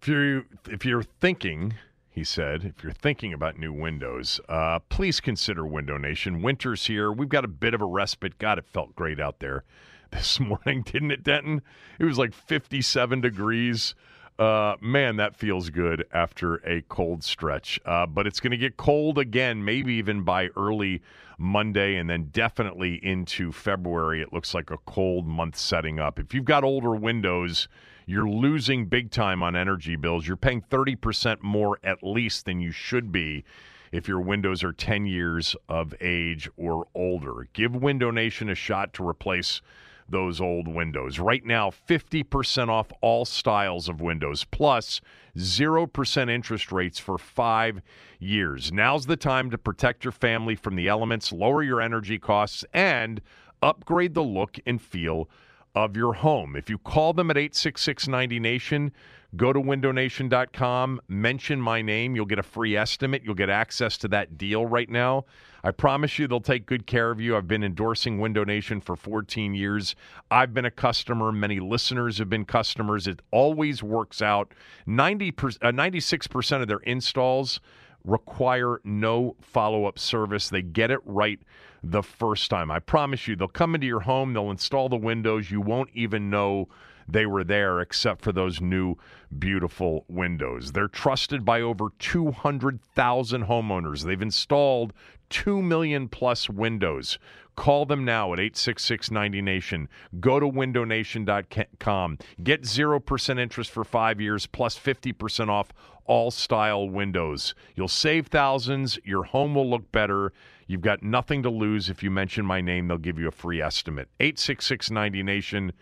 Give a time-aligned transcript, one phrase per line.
[0.00, 1.74] If you're if you're thinking,
[2.08, 6.40] he said, if you're thinking about new windows, uh, please consider Window Nation.
[6.40, 7.12] Winter's here.
[7.12, 8.38] We've got a bit of a respite.
[8.38, 9.62] God, it felt great out there
[10.10, 11.60] this morning, didn't it, Denton?
[11.98, 13.94] It was like 57 degrees.
[14.38, 17.78] Uh, man, that feels good after a cold stretch.
[17.84, 21.02] Uh, but it's going to get cold again, maybe even by early
[21.36, 24.22] Monday, and then definitely into February.
[24.22, 26.18] It looks like a cold month setting up.
[26.18, 27.68] If you've got older windows,
[28.10, 30.26] you're losing big time on energy bills.
[30.26, 33.44] You're paying 30% more at least than you should be
[33.92, 37.46] if your windows are 10 years of age or older.
[37.52, 39.60] Give Window Nation a shot to replace
[40.08, 41.20] those old windows.
[41.20, 45.00] Right now, 50% off all styles of windows, plus
[45.36, 47.80] 0% interest rates for five
[48.18, 48.72] years.
[48.72, 53.20] Now's the time to protect your family from the elements, lower your energy costs, and
[53.62, 55.28] upgrade the look and feel
[55.74, 56.56] of your home.
[56.56, 58.92] If you call them at 866 90 Nation,
[59.36, 62.16] go to windownation.com, mention my name.
[62.16, 63.22] You'll get a free estimate.
[63.24, 65.24] You'll get access to that deal right now.
[65.62, 67.36] I promise you they'll take good care of you.
[67.36, 69.94] I've been endorsing Window Nation for 14 years.
[70.30, 71.32] I've been a customer.
[71.32, 73.06] Many listeners have been customers.
[73.06, 74.52] It always works out.
[74.86, 75.32] 90 uh,
[75.70, 77.60] 96% of their installs
[78.04, 80.48] require no follow up service.
[80.48, 81.40] They get it right
[81.82, 82.70] the first time.
[82.70, 85.50] I promise you, they'll come into your home, they'll install the windows.
[85.50, 86.68] You won't even know
[87.08, 88.96] they were there except for those new
[89.36, 90.72] beautiful windows.
[90.72, 94.04] They're trusted by over 200,000 homeowners.
[94.04, 94.92] They've installed
[95.30, 97.18] 2 million plus windows.
[97.56, 99.88] Call them now at 866 90Nation.
[100.18, 102.18] Go to windownation.com.
[102.42, 105.72] Get 0% interest for five years plus 50% off
[106.06, 107.54] all style windows.
[107.74, 108.98] You'll save thousands.
[109.04, 110.32] Your home will look better.
[110.70, 112.86] You've got nothing to lose if you mention my name.
[112.86, 114.08] They'll give you a free estimate.
[114.20, 115.72] 866 90Nation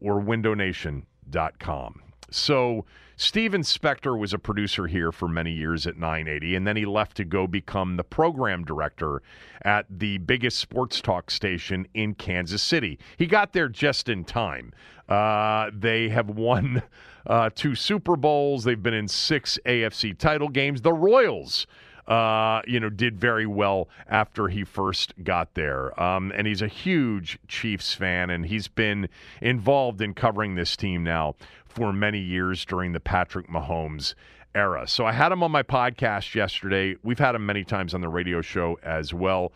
[0.00, 2.02] or windownation.com.
[2.28, 6.84] So, Steven Spector was a producer here for many years at 980, and then he
[6.84, 9.22] left to go become the program director
[9.64, 12.98] at the biggest sports talk station in Kansas City.
[13.16, 14.72] He got there just in time.
[15.08, 16.82] Uh, they have won
[17.28, 20.80] uh, two Super Bowls, they've been in six AFC title games.
[20.80, 21.68] The Royals
[22.06, 25.98] uh, you know, did very well after he first got there.
[26.00, 29.08] Um, and he's a huge Chiefs fan, and he's been
[29.40, 34.14] involved in covering this team now for many years during the Patrick Mahomes
[34.54, 34.86] era.
[34.86, 36.96] So I had him on my podcast yesterday.
[37.02, 39.52] We've had him many times on the radio show as well.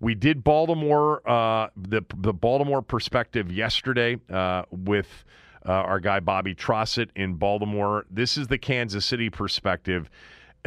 [0.00, 5.24] We did Baltimore, uh, the the Baltimore perspective yesterday uh, with
[5.66, 8.06] uh, our guy Bobby Trosset in Baltimore.
[8.08, 10.08] This is the Kansas City perspective.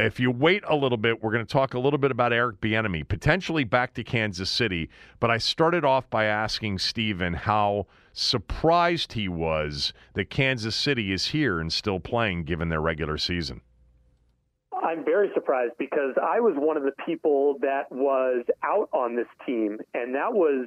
[0.04, 2.60] If you wait a little bit, we're going to talk a little bit about Eric
[2.60, 4.90] Bieniemy, potentially back to Kansas City.
[5.20, 11.26] But I started off by asking Steven how surprised he was that Kansas City is
[11.26, 13.60] here and still playing given their regular season.
[14.82, 19.28] I'm very surprised because I was one of the people that was out on this
[19.46, 20.66] team, and that was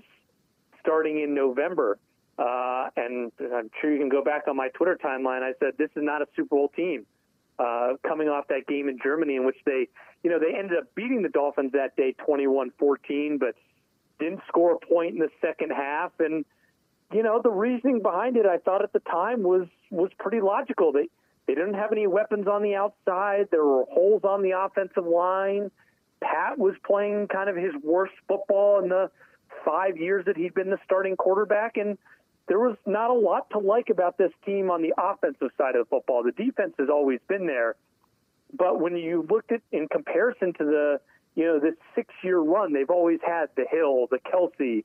[0.80, 2.00] starting in November.
[2.40, 5.44] Uh, and I'm sure you can go back on my Twitter timeline.
[5.44, 7.06] I said, This is not a Super Bowl team
[7.60, 9.88] uh, coming off that game in Germany in which they,
[10.24, 13.56] you know, they ended up beating the Dolphins that day 21-14, but
[14.20, 16.12] didn't score a point in the second half.
[16.20, 16.46] And,
[17.14, 20.92] you know, the reasoning behind it, I thought at the time was, was pretty logical.
[20.92, 21.10] They,
[21.48, 23.48] they didn't have any weapons on the outside.
[23.52, 25.72] There were holes on the offensive line.
[26.22, 29.12] Pat was playing kind of his worst football in the
[29.64, 31.78] five years that he'd been the starting quarterback.
[31.78, 31.98] And,
[32.48, 35.86] there was not a lot to like about this team on the offensive side of
[35.86, 36.24] the football.
[36.24, 37.76] The defense has always been there,
[38.54, 41.00] but when you looked at in comparison to the
[41.36, 44.84] you know this six year run, they've always had the Hill, the Kelce.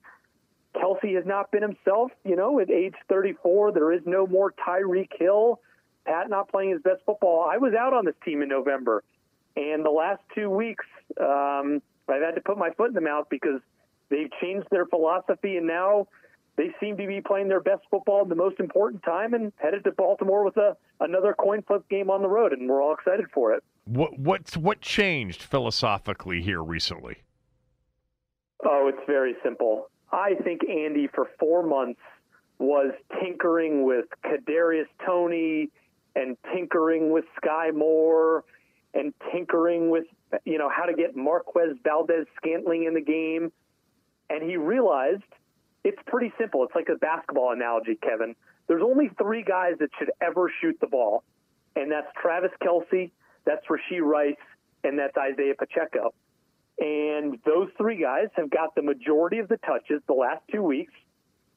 [0.75, 2.13] Kelce has not been himself.
[2.25, 5.61] You know, at age 34, there is no more Tyreek Hill.
[6.07, 7.47] Pat not playing his best football.
[7.51, 9.05] I was out on this team in November,
[9.55, 10.87] and the last two weeks,
[11.21, 13.61] um, I've had to put my foot in the mouth because
[14.09, 16.09] they've changed their philosophy, and now
[16.61, 19.83] they seem to be playing their best football in the most important time and headed
[19.85, 23.27] to Baltimore with a another coin flip game on the road, and we're all excited
[23.33, 23.65] for it.
[23.85, 27.23] What what what changed philosophically here recently?
[28.63, 29.89] Oh, it's very simple.
[30.13, 32.01] I think Andy for four months
[32.59, 32.93] was
[33.23, 35.71] tinkering with Kadarius Toney
[36.15, 38.45] and tinkering with Skyy Moore
[38.93, 40.05] and tinkering with
[40.45, 43.51] you know how to get Marquez Valdes Scantling in the game,
[44.29, 45.23] and he realized
[45.85, 46.65] it's pretty simple.
[46.65, 48.35] It's like a basketball analogy, Kevin.
[48.67, 51.25] There's only three guys that should ever shoot the ball,
[51.75, 53.11] and that's Travis Kelce,
[53.45, 54.37] that's Rashee Rice,
[54.85, 56.15] and that's Isaiah Pacheco.
[56.79, 60.93] And those three guys have got the majority of the touches the last two weeks,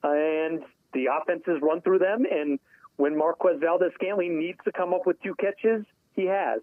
[0.04, 2.26] and the offenses run through them.
[2.30, 2.60] And
[2.98, 5.86] when Marquez Valdes Scantling needs to come up with two catches,
[6.16, 6.62] he has.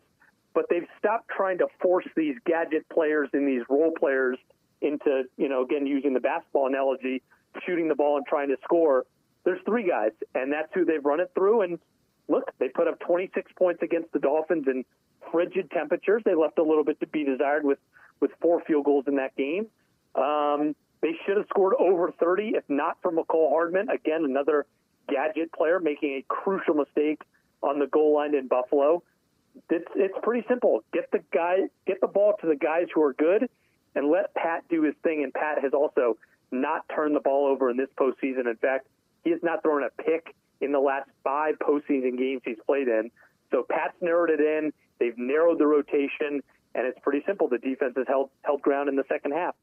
[0.52, 4.36] But they've stopped trying to force these gadget players and these role players
[4.82, 7.22] into, you know, again, using the basketball analogy,
[7.66, 9.04] shooting the ball and trying to score.
[9.44, 11.62] There's three guys, and that's who they've run it through.
[11.62, 11.78] And
[12.28, 14.84] look, they put up 26 points against the Dolphins in
[15.32, 16.22] frigid temperatures.
[16.24, 17.78] They left a little bit to be desired with,
[18.20, 19.66] with four field goals in that game.
[20.14, 23.88] Um, they should have scored over 30 if not for Mecole Hardman.
[23.88, 24.66] Again, another
[25.08, 27.22] gadget player making a crucial mistake
[27.62, 29.02] on the goal line in Buffalo.
[29.68, 30.82] It's, it's pretty simple.
[30.92, 33.48] Get the guy, get the ball to the guys who are good,
[33.94, 35.24] and let Pat do his thing.
[35.24, 36.16] And Pat has also
[36.50, 38.48] not turned the ball over in this postseason.
[38.48, 38.86] In fact,
[39.24, 43.10] he has not thrown a pick in the last five postseason games he's played in.
[43.50, 44.72] So Pat's narrowed it in.
[44.98, 46.42] They've narrowed the rotation,
[46.74, 47.48] and it's pretty simple.
[47.48, 49.54] The defense has held held ground in the second half.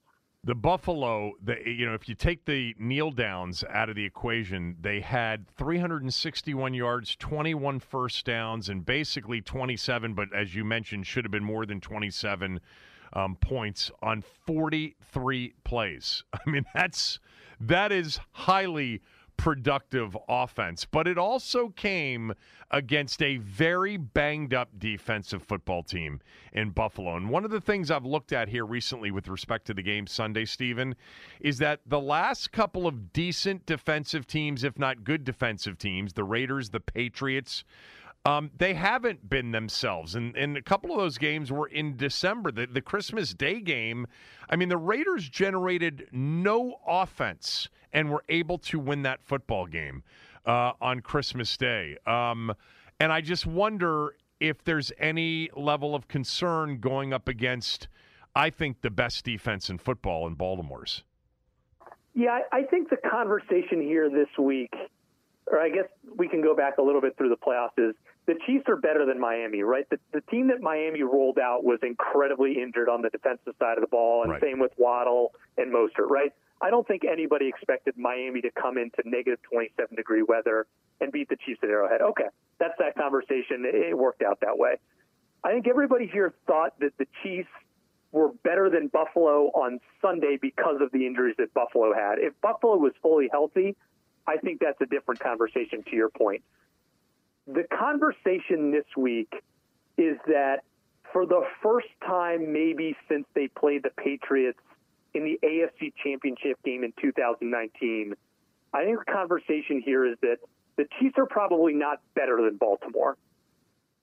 [0.43, 4.77] The Buffalo, the, you know, if you take the kneel downs out of the equation,
[4.79, 11.25] they had 361 yards, 21 first downs, and basically 27, but as you mentioned, should
[11.25, 12.61] have been more than 27
[13.13, 16.23] um, points on 43 plays.
[16.33, 17.19] I mean, that's
[17.59, 19.01] that is highly
[19.37, 22.33] productive offense, but it also came
[22.71, 26.19] against a very banged up defensive football team
[26.51, 27.15] in Buffalo.
[27.15, 30.07] And one of the things I've looked at here recently with respect to the game
[30.07, 30.95] Sunday, Steven,
[31.39, 36.23] is that the last couple of decent defensive teams, if not good defensive teams, the
[36.23, 37.63] Raiders, the Patriots,
[38.27, 40.15] um, they haven't been themselves.
[40.15, 42.51] And, and a couple of those games were in December.
[42.51, 44.05] The, the Christmas Day game,
[44.49, 50.03] I mean, the Raiders generated no offense and were able to win that football game
[50.45, 51.95] uh, on Christmas Day.
[52.05, 52.53] Um,
[52.99, 57.87] and I just wonder if there's any level of concern going up against,
[58.35, 61.05] I think, the best defense in football in Baltimore's.
[62.13, 64.73] Yeah, I think the conversation here this week,
[65.49, 65.85] or I guess
[66.17, 67.95] we can go back a little bit through the playoffs, is
[68.27, 69.89] the Chiefs are better than Miami, right?
[69.89, 73.81] The, the team that Miami rolled out was incredibly injured on the defensive side of
[73.81, 74.41] the ball, and right.
[74.41, 76.33] same with Waddle and Mostert, right?
[76.61, 80.67] I don't think anybody expected Miami to come into negative 27 degree weather
[80.99, 82.01] and beat the Chiefs at Arrowhead.
[82.01, 82.27] Okay,
[82.59, 83.63] that's that conversation.
[83.63, 84.75] It worked out that way.
[85.43, 87.49] I think everybody here thought that the Chiefs
[88.11, 92.15] were better than Buffalo on Sunday because of the injuries that Buffalo had.
[92.17, 93.75] If Buffalo was fully healthy,
[94.25, 96.43] I think that's a different conversation to your point
[97.47, 99.31] the conversation this week
[99.97, 100.57] is that
[101.13, 104.59] for the first time, maybe since they played the Patriots
[105.13, 108.13] in the AFC Championship game in 2019,
[108.73, 110.37] I think the conversation here is that
[110.75, 113.17] the Chiefs are probably not better than Baltimore.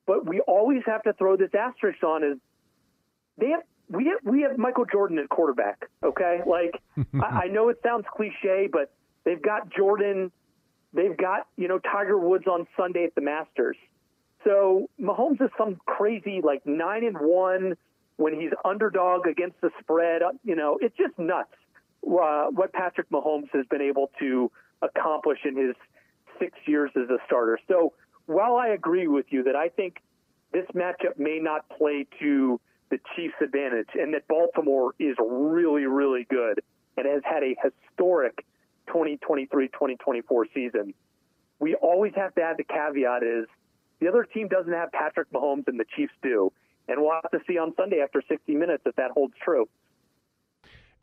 [0.06, 2.38] But we always have to throw this asterisk on is
[3.38, 5.88] they have we have we have Michael Jordan at quarterback.
[6.02, 6.80] Okay, like
[7.22, 8.92] I, I know it sounds cliche, but
[9.24, 10.30] they've got Jordan
[10.94, 13.76] They've got, you know, Tiger Woods on Sunday at the Masters.
[14.44, 17.74] So Mahomes is some crazy like nine and one
[18.16, 20.22] when he's underdog against the spread.
[20.44, 21.52] You know, it's just nuts
[22.06, 24.50] uh, what Patrick Mahomes has been able to
[24.82, 25.74] accomplish in his
[26.38, 27.58] six years as a starter.
[27.66, 27.94] So
[28.26, 29.96] while I agree with you that I think
[30.52, 32.60] this matchup may not play to
[32.90, 36.60] the Chiefs' advantage and that Baltimore is really, really good
[36.96, 38.44] and has had a historic
[38.86, 40.94] 2023 2024 season.
[41.60, 43.46] We always have to add the caveat is
[44.00, 46.52] the other team doesn't have Patrick Mahomes and the Chiefs do.
[46.88, 49.66] And we'll have to see on Sunday after 60 minutes if that holds true.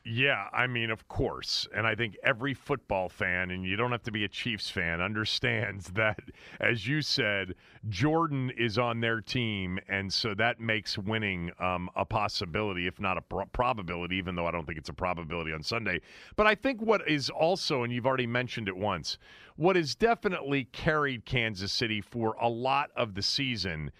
[0.04, 1.68] Yeah, I mean, of course.
[1.76, 5.00] And I think every football fan, and you don't have to be a Chiefs fan,
[5.00, 6.20] understands that,
[6.60, 7.54] as you said,
[7.88, 9.78] Jordan is on their team.
[9.88, 14.48] And so that makes winning um, a possibility, if not a pro- probability, even though
[14.48, 16.02] I don't think it's a probability on Sunday.
[16.36, 19.20] But I think what is also, and you've already mentioned it once,
[19.56, 23.92] what has definitely carried Kansas City for a lot of the season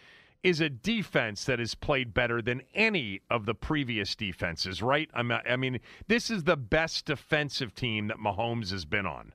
[0.44, 5.10] is a defense that has played better than any of the previous defenses, right?
[5.14, 9.34] I'm, I mean, this is the best defensive team that Mahomes has been on.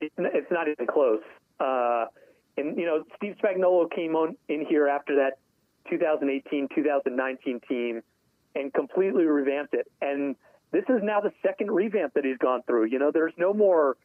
[0.00, 1.22] It's not even close.
[1.60, 2.06] Uh,
[2.56, 5.38] and, you know, Steve Spagnuolo came on in here after that
[5.90, 8.02] 2018 2019 team
[8.54, 9.86] and completely revamped it.
[10.00, 10.36] And
[10.72, 12.86] this is now the second revamp that he's gone through.
[12.86, 13.96] You know, there's no more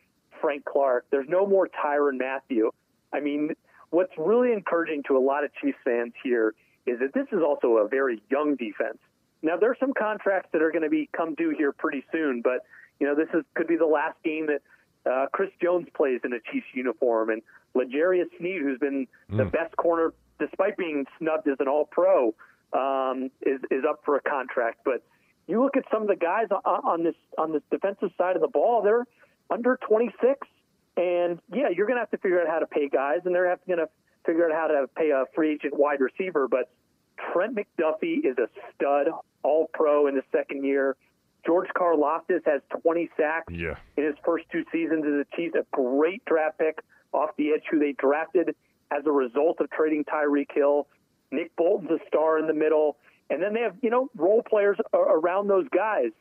[0.42, 2.72] Frank Clark, there's no more Tyrann Mathieu.
[3.14, 3.52] I mean,
[3.92, 6.56] what's really encouraging to a lot of Chiefs fans here
[6.88, 8.98] is that this is also a very young defense.
[9.44, 12.42] Now there are some contracts that are going to be come due here pretty soon,
[12.42, 12.66] but
[13.00, 14.62] you know this is could be the last game that
[15.10, 17.42] uh, Chris Jones plays in a Chiefs uniform, and
[17.74, 19.38] L'Jarius Sneed, who's been mm.
[19.38, 22.34] the best corner despite being snubbed as an All-Pro,
[22.74, 24.80] um, is is up for a contract.
[24.86, 25.04] But
[25.48, 28.48] you look at some of the guys on this on this defensive side of the
[28.48, 29.06] ball; they're
[29.50, 30.48] under 26.
[31.02, 33.58] And yeah, you're going to have to figure out how to pay guys, and they're
[33.66, 33.90] going to
[34.24, 36.48] figure out how to pay a free agent wide receiver.
[36.48, 36.70] But
[37.34, 39.08] Trent McDuffie is a stud,
[39.42, 40.96] all pro in the second year.
[41.44, 43.78] George Karlaftis has 20 sacks yeah.
[43.98, 45.56] in his first two seasons as a Chiefs.
[45.56, 46.80] A great draft pick
[47.14, 48.56] off the edge, who they drafted
[48.92, 50.88] as a result of trading Tyreek Hill.
[51.32, 52.98] Nick Bolton's a star in the middle,
[53.32, 56.12] and then they have you know role players around those guys.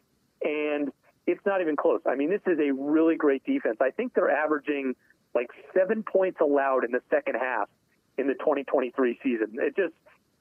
[0.42, 0.90] And
[1.26, 2.00] it's not even close.
[2.06, 3.78] I mean, this is a really great defense.
[3.80, 4.94] I think they're averaging
[5.34, 7.68] like seven points allowed in the second half
[8.18, 9.48] in the 2023 season.
[9.54, 9.94] It just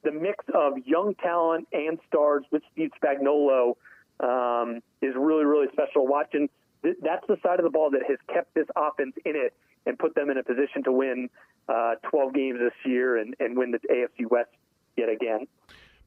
[0.03, 3.75] the mix of young talent and stars with Steve Spagnuolo
[4.19, 6.07] um, is really really special.
[6.07, 6.49] Watching
[6.83, 9.53] that's the side of the ball that has kept this offense in it
[9.85, 11.29] and put them in a position to win
[11.67, 14.49] uh, 12 games this year and, and win the AFC West
[14.95, 15.45] yet again.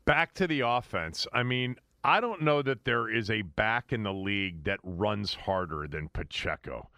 [0.05, 1.27] Back to the offense.
[1.33, 5.35] I mean, I don't know that there is a back in the league that runs
[5.35, 6.89] harder than Pacheco.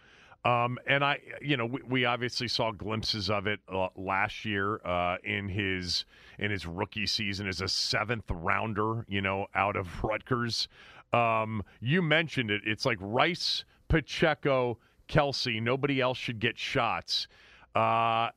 [0.45, 4.79] Um, and I, you know, we, we, obviously saw glimpses of it uh, last year
[4.85, 6.05] uh, in his
[6.39, 10.69] in his rookie season as a seventh rounder, you know, out of Rutgers.
[11.15, 15.63] Um, you mentioned it; it's like Rice, Pacheco, Kelce.
[15.63, 17.27] Nobody else should get shots.
[17.75, 18.29] Uh,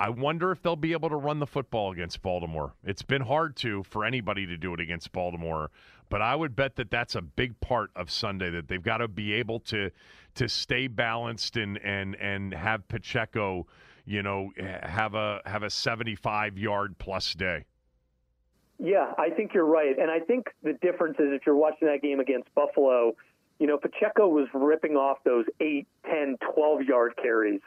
[0.00, 2.72] I wonder if they'll be able to run the football against Baltimore.
[2.84, 5.70] It's been hard to for anybody to do it against Baltimore,
[6.10, 9.08] but I would bet that that's a big part of Sunday that they've got to
[9.08, 9.90] be able to
[10.34, 13.66] to stay balanced and and and have Pacheco,
[14.04, 17.64] you know, have a have a 75 yard plus day.
[18.78, 19.98] Yeah, I think you're right.
[19.98, 23.14] And I think the difference is if you're watching that game against Buffalo,
[23.58, 27.60] you know, Pacheco was ripping off those 8, 10, 12 yard carries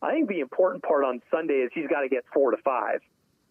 [0.00, 3.00] I think the important part on Sunday is he's got to get four to five,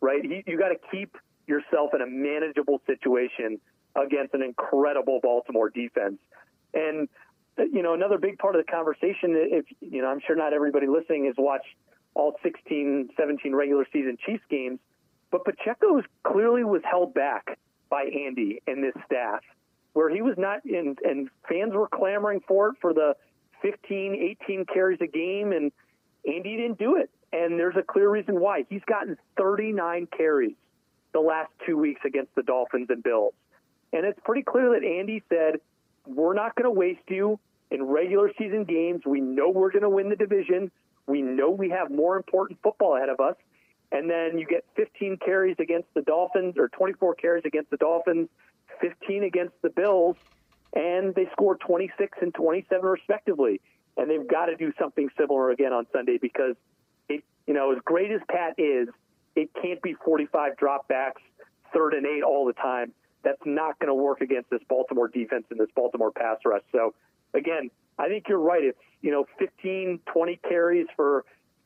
[0.02, 0.24] right?
[0.24, 3.60] He, you got to keep yourself in a manageable situation
[3.98, 6.18] against an incredible Baltimore defense.
[6.74, 7.10] And,
[7.58, 10.88] you know, another big part of the conversation, if, you know, I'm sure not everybody
[10.88, 11.76] listening has watched
[12.14, 14.80] all 16, 17 regular season Chiefs games,
[15.32, 17.58] but Pacheco clearly was held back
[17.90, 19.42] by Andy and this staff,
[19.94, 23.16] where he was not and fans were clamoring for it for the
[23.62, 25.52] 15, 18 carries a game.
[25.52, 25.72] And,
[26.28, 27.10] Andy didn't do it.
[27.32, 28.66] And there's a clear reason why.
[28.70, 30.56] He's gotten 39 carries
[31.14, 33.34] the last two weeks against the Dolphins and Bills.
[33.94, 35.60] And it's pretty clear that Andy said,
[36.06, 37.40] we're not going to waste you
[37.72, 39.02] in regular season games.
[39.06, 40.72] We know we're going to win the division.
[41.06, 43.36] We know we have more important football ahead of us.
[43.92, 48.28] And then you get 15 carries against the Dolphins or 24 carries against the Dolphins,
[48.82, 50.18] 15 against the Bills,
[50.76, 53.62] and they score 26 and 27 respectively
[53.98, 56.56] and they've got to do something similar again on Sunday because
[57.10, 58.88] it, you know, as great as Pat is,
[59.36, 61.22] it can't be 45 dropbacks,
[61.74, 62.94] third and eight all the time.
[63.28, 66.62] That's not going to work against this Baltimore defense and this Baltimore pass rush.
[66.72, 66.94] So,
[67.34, 67.70] again,
[68.00, 68.64] I think you're right.
[68.64, 71.26] It's, you know, 15, 20 carries for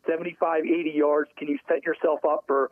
[0.09, 1.29] 75, 80 yards.
[1.37, 2.71] Can you set yourself up for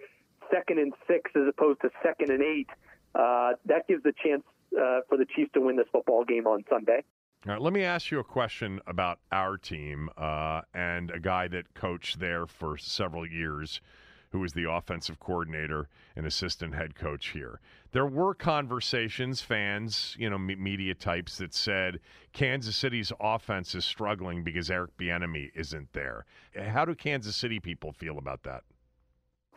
[0.52, 2.68] second and six as opposed to second and eight?
[3.14, 4.42] Uh, that gives a chance
[4.76, 7.04] uh, for the Chiefs to win this football game on Sunday.
[7.46, 11.48] All right, let me ask you a question about our team uh, and a guy
[11.50, 13.82] that coached there for several years,
[14.32, 17.60] who was the offensive coordinator and assistant head coach here.
[17.92, 22.00] There were conversations, fans, you know, media types that said
[22.34, 26.26] Kansas City's offense is struggling because Eric Bieniemy isn't there.
[26.56, 28.64] How do Kansas City people feel about that?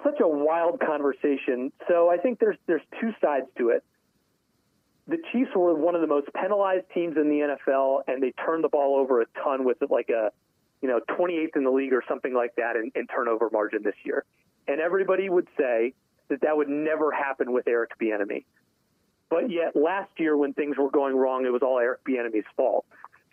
[0.02, 1.72] Such a wild conversation.
[1.88, 3.84] So I think there's there's two sides to it
[5.06, 8.62] the Chiefs were one of the most penalized teams in the NFL, and they turned
[8.62, 10.30] the ball over a ton with like a,
[10.80, 13.94] you know, 28th in the league or something like that in, in turnover margin this
[14.04, 14.24] year.
[14.68, 15.94] And everybody would say
[16.32, 18.44] that that would never happen with Eric Bieniemy.
[19.30, 22.84] But yet last year, when things were going wrong, it was all Eric Bieniemy's fault.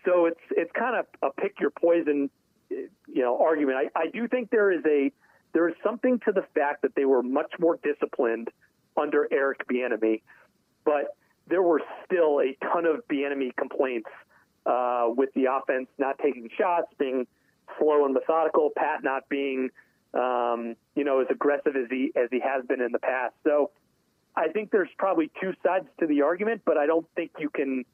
[0.06, 2.30] So it's it's kind of a pick your poison,
[2.70, 3.78] you know, argument.
[3.78, 5.12] I, I do think there is a
[5.54, 8.50] there is something to the fact that they were much more disciplined
[8.96, 10.22] under Eric Bieniemy,
[10.86, 14.10] but there were still a ton of Bieniemy complaints
[14.66, 17.28] uh, with the offense not taking shots, being
[17.78, 19.70] slow and methodical, Pat not being
[20.14, 23.36] um, you know as aggressive as he as he has been in the past.
[23.44, 23.72] So
[24.36, 27.86] I think there's probably two sides to the argument, but I don't think you can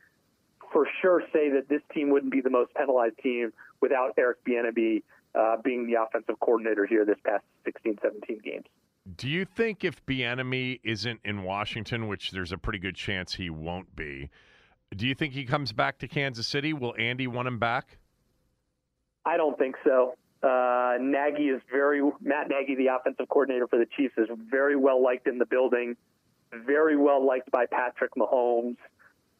[0.71, 5.03] for sure say that this team wouldn't be the most penalized team without Eric Bieniemy
[5.33, 8.65] uh, being the offensive coordinator here this past 16, 17 games.
[9.17, 13.49] Do you think if Bieniemy isn't in Washington, which there's a pretty good chance he
[13.49, 14.29] won't be,
[14.95, 16.73] do you think he comes back to Kansas City?
[16.73, 17.97] Will Andy want him back?
[19.25, 20.15] I don't think so.
[20.45, 25.03] Uh, Nagy is very Matt Nagy, the offensive coordinator for the Chiefs, is very well
[25.03, 25.97] liked in the building,
[26.53, 28.77] very well liked by Patrick Mahomes.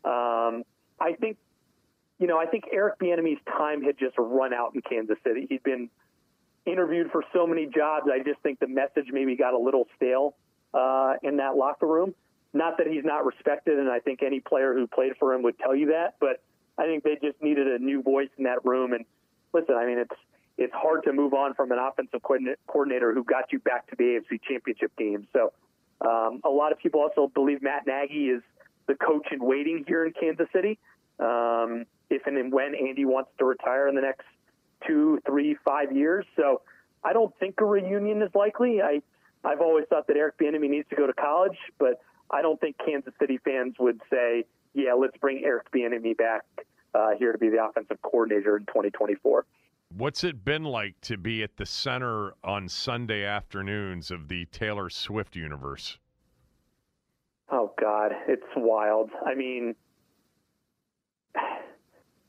[0.03, 0.63] Um,
[0.99, 1.37] I think,
[2.17, 5.45] you know, I think Eric Bieniemy's time had just run out in Kansas City.
[5.47, 5.89] He'd been
[6.65, 8.07] interviewed for so many jobs.
[8.11, 10.35] I just think the message maybe got a little stale
[10.73, 12.15] uh, in that locker room.
[12.53, 15.59] Not that he's not respected, and I think any player who played for him would
[15.59, 16.15] tell you that.
[16.19, 16.41] But
[16.79, 18.93] I think they just needed a new voice in that room.
[18.93, 19.05] And
[19.53, 20.15] listen, I mean, it's
[20.57, 24.03] it's hard to move on from an offensive coordinator who got you back to the
[24.03, 25.27] AFC Championship game.
[25.33, 25.51] So
[26.01, 28.41] um, a lot of people also believe Matt Nagy is
[28.87, 30.79] the coach in waiting here in Kansas City.
[31.19, 34.25] Um, if and when Andy wants to retire in the next
[34.85, 36.25] two, three, five years.
[36.35, 36.61] So
[37.03, 38.81] I don't think a reunion is likely.
[38.81, 39.01] I
[39.43, 42.77] I've always thought that Eric Bieniemy needs to go to college, but I don't think
[42.83, 46.43] Kansas City fans would say, "Yeah, let's bring Eric Bieniemy back
[46.93, 49.45] uh, here to be the offensive coordinator in 2024."
[49.97, 54.89] What's it been like to be at the center on Sunday afternoons of the Taylor
[54.89, 55.97] Swift universe?
[57.49, 59.11] Oh God, it's wild.
[59.25, 59.73] I mean,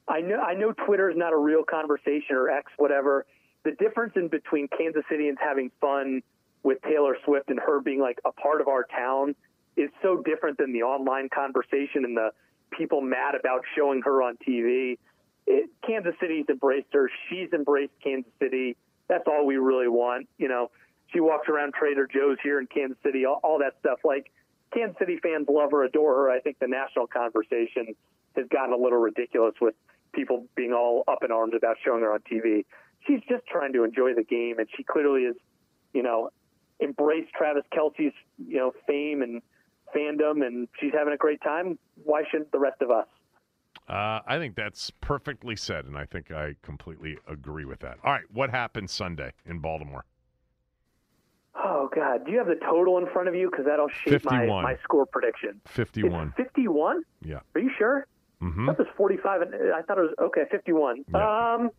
[0.07, 3.27] I know I know Twitter is not a real conversation or X whatever.
[3.65, 6.23] The difference in between Kansas Cityans having fun
[6.63, 9.35] with Taylor Swift and her being like a part of our town
[9.77, 12.31] is so different than the online conversation and the
[12.71, 14.99] people mad about showing her on TV.
[15.47, 17.11] It, Kansas City's embraced her.
[17.29, 18.77] She's embraced Kansas City.
[19.09, 20.29] That's all we really want.
[20.39, 20.71] You know,
[21.13, 24.01] she walks around Trader Joe's here in Kansas City, all, all that stuff.
[24.05, 24.33] Like
[24.75, 26.31] Kansas City fans love her, adore her.
[26.31, 27.95] I think the national conversation
[28.35, 29.75] has gotten a little ridiculous with
[30.13, 32.65] people being all up in arms about showing her on TV.
[33.07, 35.37] She's just trying to enjoy the game, and she clearly is,
[35.93, 36.31] you know,
[36.83, 39.43] embraced Travis Kelce's, you know, fame and
[39.95, 41.79] fandom, and she's having a great time.
[42.03, 43.07] Why shouldn't the rest of us?
[43.89, 47.99] Uh, I think that's perfectly said, and I think I completely agree with that.
[48.03, 50.05] All right, what happened Sunday in Baltimore?
[51.55, 53.49] Oh God, do you have the total in front of you?
[53.51, 55.61] Because that'll shape my, my score prediction.
[55.67, 56.35] Fifty-one.
[56.37, 57.03] Fifty-one.
[57.23, 57.41] Yeah.
[57.55, 58.07] Are you sure?
[58.43, 58.67] Mm-hmm.
[58.67, 60.43] That was 45, and I thought it was okay.
[60.51, 61.05] 51.
[61.15, 61.55] Yeah.
[61.55, 61.71] Um,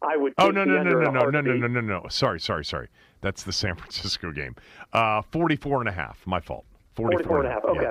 [0.00, 0.32] I would.
[0.38, 2.06] Oh no no no no no no no no no no.
[2.08, 2.88] Sorry sorry sorry.
[3.20, 4.54] That's the San Francisco game.
[4.92, 6.24] Uh, 44 and a half.
[6.24, 6.64] My fault.
[6.94, 7.64] 44, 44 and a half.
[7.64, 7.82] Okay.
[7.82, 7.90] Yeah.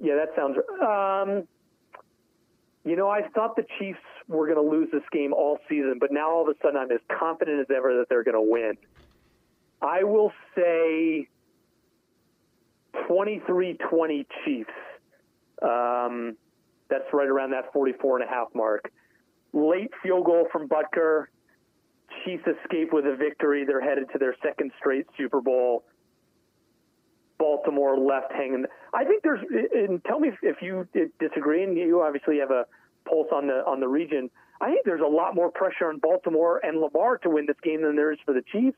[0.00, 0.56] yeah, that sounds.
[0.80, 1.48] Um,
[2.84, 6.10] you know, I thought the Chiefs were going to lose this game all season, but
[6.12, 8.76] now all of a sudden I'm as confident as ever that they're going to win.
[9.80, 11.28] I will say
[13.08, 14.70] 23-20 Chiefs.
[15.62, 16.36] Um,
[16.88, 18.92] that's right around that 44 and a half mark.
[19.52, 21.26] Late field goal from Butker.
[22.24, 23.64] Chiefs escape with a victory.
[23.64, 25.84] They're headed to their second straight Super Bowl.
[27.42, 28.66] Baltimore left hanging.
[28.94, 29.40] I think there's.
[29.74, 30.86] And tell me if you
[31.18, 31.64] disagree.
[31.64, 32.66] And you obviously have a
[33.04, 34.30] pulse on the on the region.
[34.60, 37.82] I think there's a lot more pressure on Baltimore and Lamar to win this game
[37.82, 38.76] than there is for the Chiefs.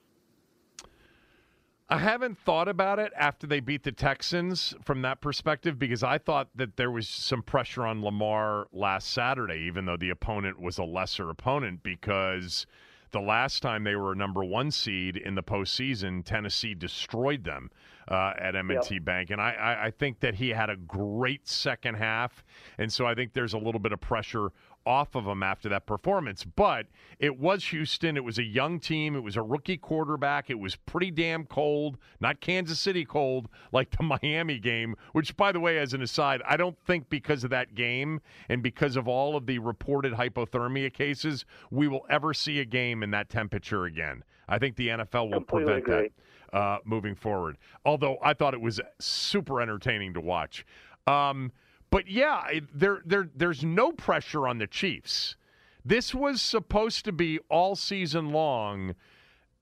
[1.91, 6.17] I haven't thought about it after they beat the Texans from that perspective because I
[6.17, 10.79] thought that there was some pressure on Lamar last Saturday, even though the opponent was
[10.79, 12.65] a lesser opponent, because
[13.11, 17.71] the last time they were a number one seed in the postseason, Tennessee destroyed them
[18.09, 19.05] uh, at M&T yep.
[19.05, 22.45] Bank, and I, I, I think that he had a great second half,
[22.79, 24.51] and so I think there's a little bit of pressure
[24.87, 26.45] off of him after that performance.
[26.45, 26.87] But
[27.19, 28.17] it was Houston.
[28.17, 29.17] It was a young team.
[29.17, 30.51] It was a rookie quarterback.
[30.51, 35.53] It was pretty damn cold, not Kansas City cold like the Miami game, which, by
[35.53, 39.09] the way, as an aside, I don't think because of that game and because of
[39.09, 43.85] all of the reported hypothermia cases, we will ever see a game in that temperature
[43.85, 44.25] again.
[44.49, 46.09] I think the NFL will Completely prevent agree.
[46.09, 46.13] that
[46.55, 47.59] uh, moving forward.
[47.85, 50.65] Although I thought it was super entertaining to watch.
[51.07, 51.53] Um,
[51.91, 55.37] But yeah, there there there's no pressure on the Chiefs.
[55.85, 58.95] This was supposed to be all season long.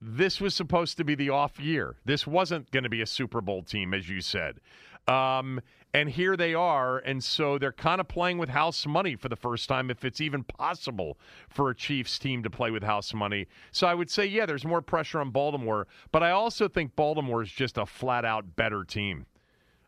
[0.01, 1.95] This was supposed to be the off year.
[2.05, 4.59] This wasn't going to be a Super Bowl team, as you said.
[5.07, 5.61] Um,
[5.93, 9.35] and here they are, and so they're kind of playing with house money for the
[9.35, 13.47] first time, if it's even possible for a Chiefs team to play with house money.
[13.71, 17.43] So I would say, yeah, there's more pressure on Baltimore, but I also think Baltimore
[17.43, 19.27] is just a flat out better team.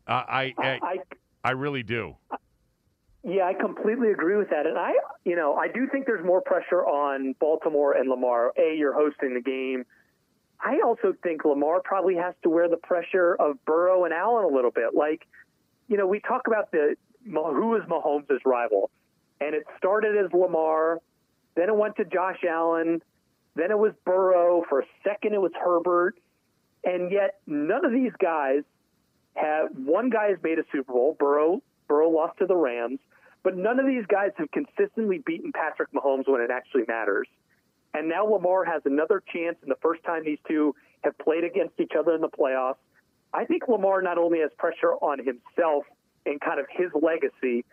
[0.08, 0.98] Uh, I, I, I,
[1.44, 2.16] I really do.
[3.24, 4.92] Yeah, I completely agree with that, and I,
[5.24, 8.54] you know, I do think there's more pressure on Baltimore and Lamar.
[8.58, 9.86] A, you're hosting the game.
[10.64, 14.56] I also think Lamar probably has to wear the pressure of Burrow and Allen a
[14.56, 14.94] little bit.
[14.94, 15.28] Like
[15.88, 16.96] you know, we talk about the
[17.26, 18.92] who is Mahomes' rival,
[19.42, 21.00] and it started as Lamar,
[21.56, 23.02] then it went to Josh Allen,
[23.56, 24.64] then it was Burrow.
[24.70, 26.16] For a second, it was Herbert,
[26.84, 28.64] and yet none of these guys
[29.36, 29.70] have.
[29.76, 31.16] One guy has made a Super Bowl.
[31.20, 33.00] Burrow Burrow lost to the Rams,
[33.44, 37.28] but none of these guys have consistently beaten Patrick Mahomes when it actually matters.
[37.94, 41.80] And now Lamar has another chance, and the first time these two have played against
[41.80, 42.76] each other in the playoffs.
[43.36, 45.84] I think Lamar not only has pressure on himself
[46.26, 47.66] and kind of his legacy,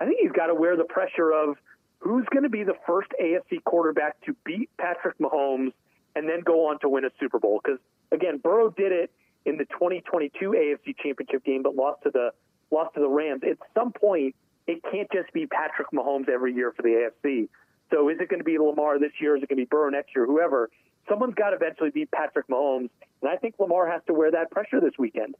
[0.00, 1.56] I think he's got to wear the pressure of
[1.98, 5.72] who's going to be the first AFC quarterback to beat Patrick Mahomes
[6.14, 7.60] and then go on to win a Super Bowl.
[7.62, 7.80] Because
[8.12, 9.10] again, Burrow did it
[9.44, 12.30] in the 2022 AFC Championship game, but lost to the
[12.70, 13.42] lost to the Rams.
[13.42, 14.36] At some point,
[14.68, 17.48] it can't just be Patrick Mahomes every year for the AFC.
[17.90, 19.36] So is it going to be Lamar this year?
[19.36, 20.26] Is it going to be Burrow next year?
[20.26, 20.70] Whoever
[21.08, 22.90] someone's got to eventually beat Patrick Mahomes,
[23.22, 25.34] and I think Lamar has to wear that pressure this weekend.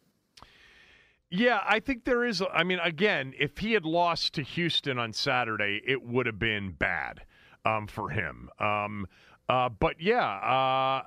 [1.30, 2.42] Yeah, I think there is.
[2.52, 6.72] I mean, again, if he had lost to Houston on Saturday, it would have been
[6.72, 7.22] bad
[7.66, 8.48] um, for him.
[8.58, 9.06] Um,
[9.48, 11.02] uh, but yeah, uh,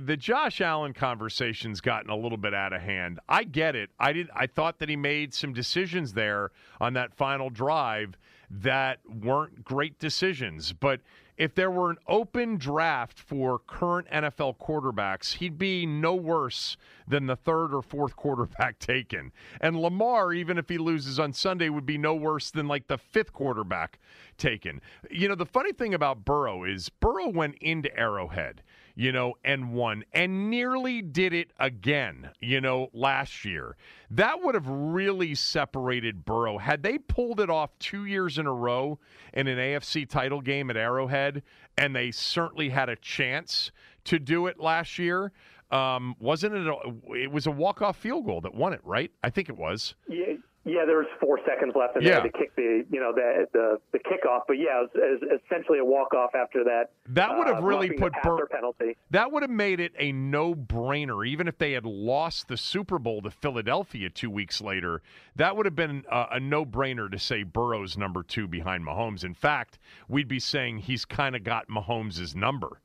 [0.00, 3.20] the Josh Allen conversation's gotten a little bit out of hand.
[3.28, 3.90] I get it.
[3.98, 4.30] I did.
[4.34, 8.16] I thought that he made some decisions there on that final drive
[8.50, 11.00] that weren't great decisions, but
[11.40, 16.76] if there were an open draft for current NFL quarterbacks, he'd be no worse
[17.08, 19.32] than the third or fourth quarterback taken.
[19.58, 22.98] And Lamar, even if he loses on Sunday, would be no worse than like the
[22.98, 23.98] fifth quarterback
[24.36, 24.82] taken.
[25.10, 28.62] You know, the funny thing about Burrow is Burrow went into Arrowhead
[28.94, 33.76] you know, and won, and nearly did it again, you know, last year.
[34.10, 36.58] That would have really separated Burrow.
[36.58, 38.98] Had they pulled it off two years in a row
[39.32, 41.42] in an AFC title game at Arrowhead,
[41.78, 43.70] and they certainly had a chance
[44.04, 45.32] to do it last year.
[45.70, 46.66] Um, wasn't it?
[46.66, 49.12] A, it was a walk-off field goal that won it, right?
[49.22, 49.94] I think it was.
[50.08, 52.10] Yeah, yeah, there was four seconds left, and yeah.
[52.10, 54.42] they had to kick the you know the the, the kickoff.
[54.46, 56.90] But yeah, it was, it was essentially a walk off after that.
[57.08, 58.96] That would have uh, really put Bur- penalty.
[59.10, 62.98] That would have made it a no brainer, even if they had lost the Super
[62.98, 65.00] Bowl to Philadelphia two weeks later.
[65.36, 69.24] That would have been a, a no brainer to say Burrow's number two behind Mahomes.
[69.24, 72.82] In fact, we'd be saying he's kind of got Mahomes' number.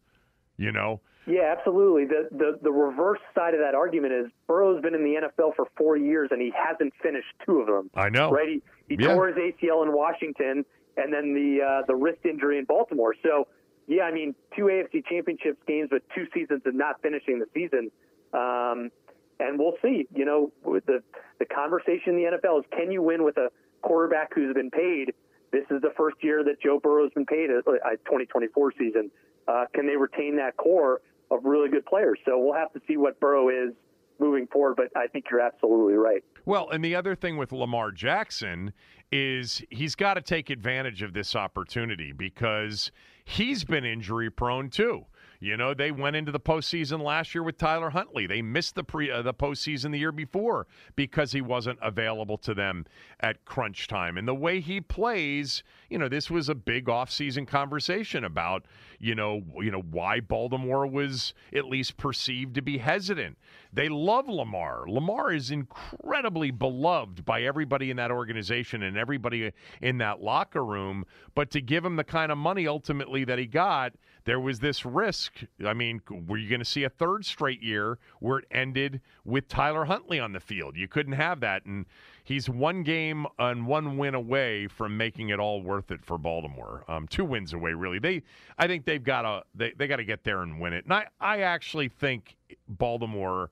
[0.58, 2.06] You know, yeah, absolutely.
[2.06, 5.68] The, the the reverse side of that argument is Burrow's been in the NFL for
[5.78, 7.90] four years and he hasn't finished two of them.
[7.96, 8.48] I know, right?
[8.88, 9.14] He, he yeah.
[9.14, 10.66] tore his ACL in Washington
[10.98, 13.16] and then the uh, the wrist injury in Baltimore.
[13.24, 13.48] So,
[13.88, 17.92] yeah, I mean, two AFC Championships games, but two seasons of not finishing the season.
[18.34, 18.92] Um,
[19.40, 20.08] and we'll see.
[20.14, 21.02] You know, with the
[21.40, 23.50] the conversation in the NFL is can you win with a
[23.82, 25.14] quarterback who's been paid?
[25.52, 29.12] This is the first year that Joe Burrow's been paid a, a 2024 season.
[29.48, 31.02] Uh, can they retain that core?
[31.32, 32.20] Of really good players.
[32.26, 33.74] So we'll have to see what Burrow is
[34.20, 36.24] moving forward, but I think you're absolutely right.
[36.46, 38.74] Well, and the other thing with Lamar Jackson
[39.12, 42.92] is he's got to take advantage of this opportunity because
[43.24, 45.06] he's been injury prone too.
[45.46, 48.26] You know, they went into the postseason last year with Tyler Huntley.
[48.26, 52.56] They missed the pre uh, the postseason the year before because he wasn't available to
[52.56, 52.84] them
[53.20, 54.18] at crunch time.
[54.18, 58.66] And the way he plays, you know, this was a big offseason conversation about,
[58.98, 63.38] you know, you know why Baltimore was at least perceived to be hesitant.
[63.72, 64.86] They love Lamar.
[64.88, 71.06] Lamar is incredibly beloved by everybody in that organization and everybody in that locker room,
[71.36, 73.94] but to give him the kind of money ultimately that he got,
[74.26, 75.44] there was this risk.
[75.66, 79.48] I mean, were you going to see a third straight year where it ended with
[79.48, 80.76] Tyler Huntley on the field?
[80.76, 81.66] You couldn't have that.
[81.66, 81.86] And
[82.24, 86.84] he's one game and one win away from making it all worth it for Baltimore.
[86.88, 88.00] Um, two wins away, really.
[88.00, 88.24] They,
[88.58, 90.86] I think they've got to they, they got to get there and win it.
[90.86, 92.36] And I, I actually think
[92.68, 93.52] Baltimore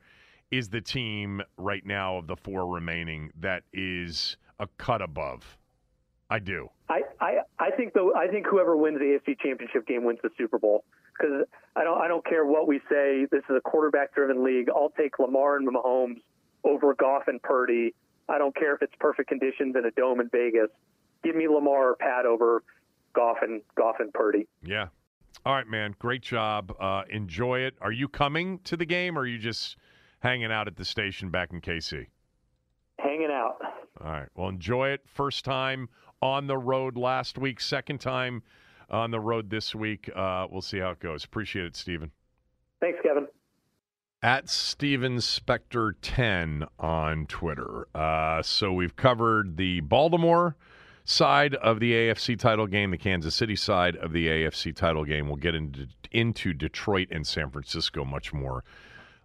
[0.51, 5.57] is the team right now of the four remaining that is a cut above.
[6.33, 6.67] I do.
[6.89, 10.31] I, I, I think though I think whoever wins the AFC Championship game wins the
[10.35, 10.83] Super Bowl
[11.15, 13.27] because I don't I don't care what we say.
[13.31, 14.67] This is a quarterback driven league.
[14.75, 16.21] I'll take Lamar and Mahomes
[16.63, 17.93] over Goff and Purdy.
[18.27, 20.69] I don't care if it's perfect conditions in a dome in Vegas.
[21.23, 22.63] Give me Lamar or Pat over
[23.13, 24.47] Goff and Goff and Purdy.
[24.63, 24.87] Yeah.
[25.45, 25.93] All right, man.
[25.99, 26.75] Great job.
[26.79, 27.75] Uh, enjoy it.
[27.79, 29.77] Are you coming to the game, or are you just
[30.21, 32.07] hanging out at the station back in KC?
[32.97, 33.57] Hanging out.
[34.01, 34.29] All right.
[34.35, 35.01] Well, enjoy it.
[35.05, 35.89] First time
[36.23, 37.59] on the road last week.
[37.59, 38.41] Second time
[38.89, 40.09] on the road this week.
[40.15, 41.25] Uh, we'll see how it goes.
[41.25, 42.11] Appreciate it, Steven.
[42.79, 43.27] Thanks, Kevin.
[44.21, 47.89] At Steven Spector 10 on Twitter.
[47.93, 50.55] Uh, so we've covered the Baltimore
[51.03, 55.27] side of the AFC title game, the Kansas City side of the AFC title game.
[55.27, 58.63] We'll get into, into Detroit and San Francisco much more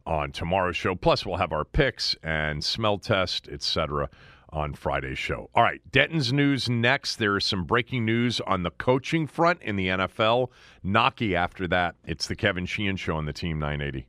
[0.04, 0.96] on tomorrow's show.
[0.96, 4.08] Plus, we'll have our picks and smell test, etc
[4.50, 5.50] on Friday's show.
[5.54, 7.16] All right, Denton's news next.
[7.16, 10.48] There is some breaking news on the coaching front in the NFL.
[10.84, 11.96] Knoche after that.
[12.04, 14.08] It's the Kevin Sheehan Show on the Team 980.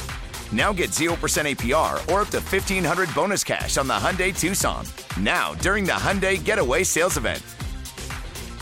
[0.51, 4.85] Now get 0% APR or up to 1500 bonus cash on the Hyundai Tucson.
[5.17, 7.41] Now, during the Hyundai Getaway Sales Event.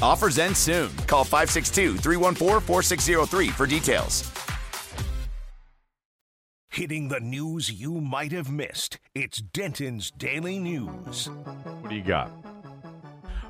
[0.01, 0.95] Offers end soon.
[1.07, 4.31] Call 562 314 4603 for details.
[6.71, 8.99] Hitting the news you might have missed.
[9.15, 11.25] It's Denton's Daily News.
[11.25, 12.31] What do you got?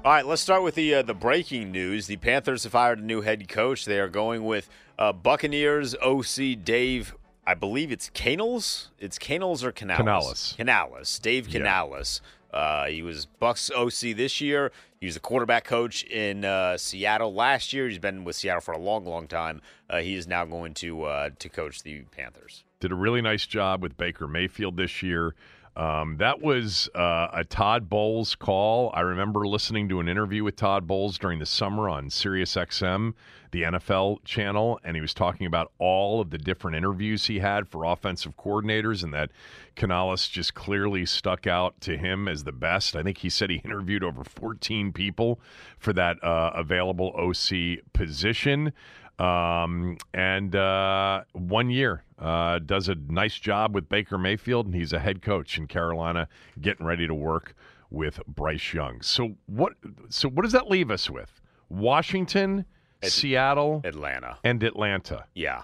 [0.06, 2.08] All right, let's start with the uh, the breaking news.
[2.08, 3.84] The Panthers have hired a new head coach.
[3.84, 7.14] They are going with uh, Buccaneers OC Dave.
[7.50, 8.90] I believe it's Canales.
[9.00, 9.98] It's Canales or Canales.
[9.98, 10.54] Canales.
[10.56, 11.18] Canales.
[11.20, 11.54] Dave Yeah.
[11.54, 12.22] Canales.
[12.54, 14.72] Uh, he was Bucks OC this year.
[15.00, 17.88] He was a quarterback coach in uh, Seattle last year.
[17.90, 19.62] He's been with Seattle for a long, long time.
[19.90, 22.66] Uh, he is now going to uh, to coach the Panthers.
[22.80, 25.34] Did a really nice job with Baker Mayfield this year.
[25.80, 28.92] Um, that was uh, a Todd Bowles call.
[28.94, 33.14] I remember listening to an interview with Todd Bowles during the summer on Sirius XM,
[33.52, 37.66] the NFL channel, and he was talking about all of the different interviews he had
[37.66, 39.32] for offensive coordinators, and that
[39.78, 42.98] Canales just clearly stuck out to him as the best.
[42.98, 45.40] I think he said he interviewed over 14 people
[45.78, 48.74] for that uh, available OC position.
[49.18, 54.94] Um, and uh, one year uh, does a nice job with Baker Mayfield, and he's
[54.94, 56.28] a head coach in Carolina,
[56.60, 57.56] getting ready to work
[57.90, 59.02] with Bryce Young.
[59.02, 59.74] So what?
[60.10, 61.42] So what does that leave us with?
[61.70, 62.66] Washington,
[63.04, 64.38] Seattle, Atlanta.
[64.44, 65.26] and Atlanta.
[65.34, 65.64] Yeah.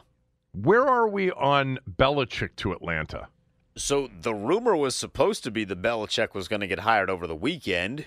[0.53, 3.27] Where are we on Belichick to Atlanta?
[3.75, 7.27] So the rumor was supposed to be that Belichick was going to get hired over
[7.27, 8.05] the weekend.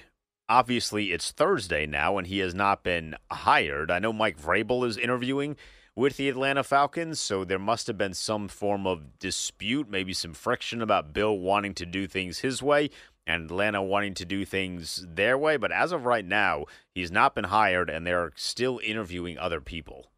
[0.49, 3.91] Obviously, it's Thursday now, and he has not been hired.
[3.91, 5.57] I know Mike Vrabel is interviewing
[5.99, 10.33] with the Atlanta Falcons, so there must have been some form of dispute, maybe some
[10.33, 12.91] friction about Bill wanting to do things his way
[13.27, 15.57] and Atlanta wanting to do things their way.
[15.57, 20.13] But as of right now, he's not been hired, and they're still interviewing other people.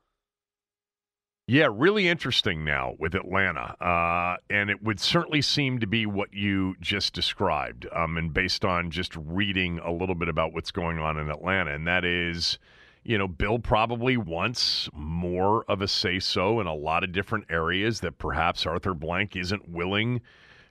[1.46, 3.74] Yeah, really interesting now with Atlanta.
[3.82, 7.86] Uh, and it would certainly seem to be what you just described.
[7.90, 11.72] Um, and based on just reading a little bit about what's going on in Atlanta,
[11.74, 12.58] and that is,
[13.02, 17.46] you know, Bill probably wants more of a say so in a lot of different
[17.50, 20.20] areas that perhaps Arthur Blank isn't willing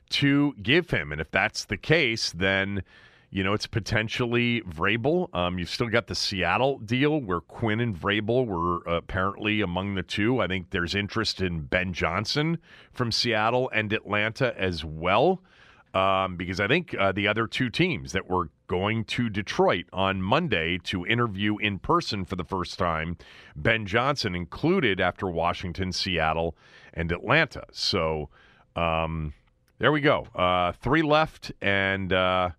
[0.10, 1.12] to give him.
[1.12, 2.84] And if that's the case, then
[3.32, 5.34] you know, it's potentially Vrabel.
[5.36, 10.04] Um, you've still got the Seattle deal where Quinn and Vrabel were apparently among the
[10.04, 10.42] two.
[10.42, 12.58] I think there's interest in Ben Johnson
[12.92, 15.44] from Seattle and Atlanta as well,
[15.94, 20.22] um, because I think uh, the other two teams that were going to Detroit on
[20.22, 23.18] Monday to interview in person for the first time,
[23.56, 26.56] Ben Johnson included after Washington, Seattle,
[26.94, 27.64] and Atlanta.
[27.72, 28.30] So
[28.76, 29.34] um,
[29.80, 30.28] there we go.
[30.36, 32.14] Uh, three left, and.
[32.14, 32.52] Uh,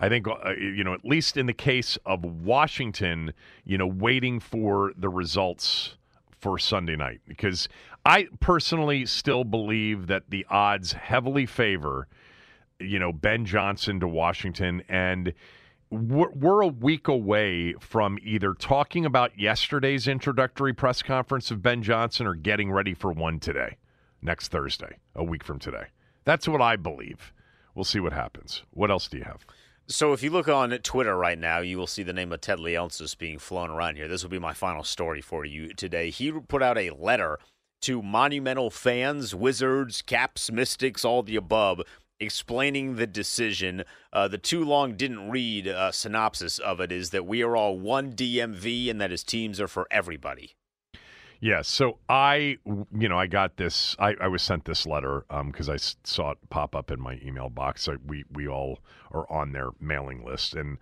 [0.00, 3.32] I think, uh, you know, at least in the case of Washington,
[3.64, 5.96] you know, waiting for the results
[6.40, 7.20] for Sunday night.
[7.26, 7.68] Because
[8.04, 12.06] I personally still believe that the odds heavily favor,
[12.80, 14.82] you know, Ben Johnson to Washington.
[14.88, 15.32] And
[15.90, 21.82] we're, we're a week away from either talking about yesterday's introductory press conference of Ben
[21.82, 23.76] Johnson or getting ready for one today,
[24.22, 25.86] next Thursday, a week from today.
[26.24, 27.32] That's what I believe.
[27.74, 28.62] We'll see what happens.
[28.70, 29.46] What else do you have?
[29.86, 32.58] So if you look on Twitter right now, you will see the name of Ted
[32.58, 34.06] Leonsis being flown around here.
[34.06, 36.10] This will be my final story for you today.
[36.10, 37.38] He put out a letter
[37.82, 41.80] to monumental fans, wizards, caps, mystics, all the above,
[42.20, 43.84] explaining the decision.
[44.12, 47.78] Uh, the too long didn't read uh, synopsis of it is that we are all
[47.78, 50.54] one DMV and that his teams are for everybody.
[51.40, 51.68] Yes.
[51.68, 53.94] So I, you know, I got this.
[53.98, 57.20] I, I was sent this letter because um, I saw it pop up in my
[57.24, 57.88] email box.
[57.88, 58.80] I, we we all
[59.12, 60.78] are on their mailing list, and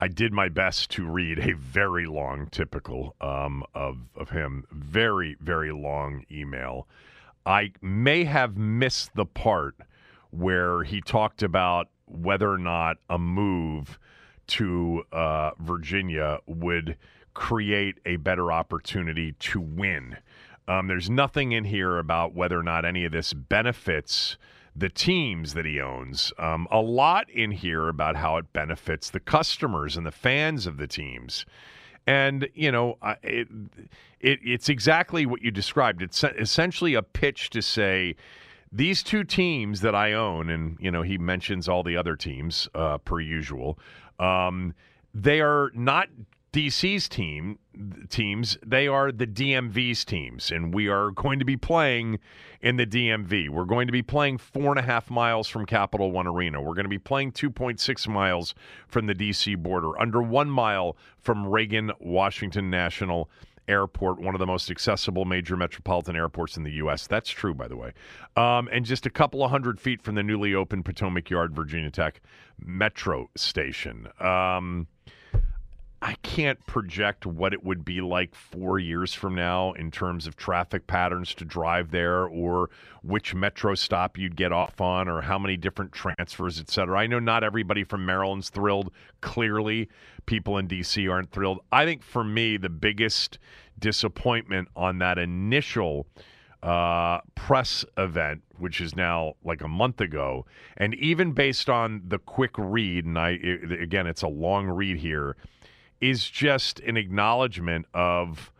[0.00, 5.36] I did my best to read a very long, typical um, of of him, very
[5.40, 6.88] very long email.
[7.44, 9.76] I may have missed the part
[10.30, 13.98] where he talked about whether or not a move
[14.46, 16.96] to uh, Virginia would
[17.34, 20.16] create a better opportunity to win.
[20.66, 24.36] Um, there's nothing in here about whether or not any of this benefits
[24.74, 26.32] the teams that he owns.
[26.38, 30.76] Um, a lot in here about how it benefits the customers and the fans of
[30.76, 31.46] the teams.
[32.06, 33.48] And you know, it,
[34.20, 36.00] it it's exactly what you described.
[36.00, 38.16] It's essentially a pitch to say
[38.72, 42.68] these two teams that I own, and you know, he mentions all the other teams
[42.74, 43.78] uh, per usual.
[44.18, 44.74] Um,
[45.14, 46.08] they are not
[46.52, 47.58] DC's team
[48.08, 52.18] teams, they are the DMV's teams, and we are going to be playing
[52.62, 53.50] in the DMV.
[53.50, 56.60] We're going to be playing four and a half miles from Capital One Arena.
[56.60, 58.54] We're going to be playing 2.6 miles
[58.88, 63.30] from the DC border, under one mile from Reagan Washington National
[63.68, 67.06] Airport, one of the most accessible major metropolitan airports in the U.S.
[67.06, 67.92] That's true, by the way.
[68.36, 71.90] Um, and just a couple of hundred feet from the newly opened Potomac Yard, Virginia
[71.90, 72.20] Tech
[72.58, 74.08] Metro Station.
[74.20, 74.86] Um,
[76.00, 80.36] I can't project what it would be like four years from now in terms of
[80.36, 82.70] traffic patterns to drive there or
[83.02, 87.00] which metro stop you'd get off on or how many different transfers, et cetera.
[87.00, 88.92] I know not everybody from Maryland's thrilled.
[89.22, 89.88] Clearly,
[90.26, 91.08] people in D.C.
[91.08, 91.60] aren't thrilled.
[91.72, 93.38] I think for me, the biggest
[93.80, 96.06] disappointment on that initial
[96.62, 102.18] uh, press event, which is now like a month ago, and even based on the
[102.18, 105.36] quick read, and I it, again, it's a long read here
[106.00, 108.52] is just an acknowledgement of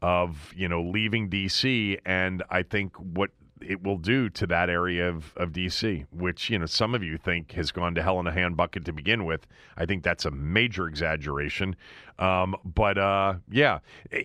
[0.00, 5.08] of you know leaving DC, and I think what it will do to that area
[5.08, 8.26] of, of DC, which you know some of you think has gone to hell in
[8.26, 9.46] a hand bucket to begin with.
[9.76, 11.76] I think that's a major exaggeration.
[12.18, 13.78] Um, but uh, yeah,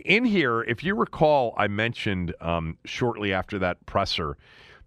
[0.05, 4.37] in here, if you recall, I mentioned um, shortly after that presser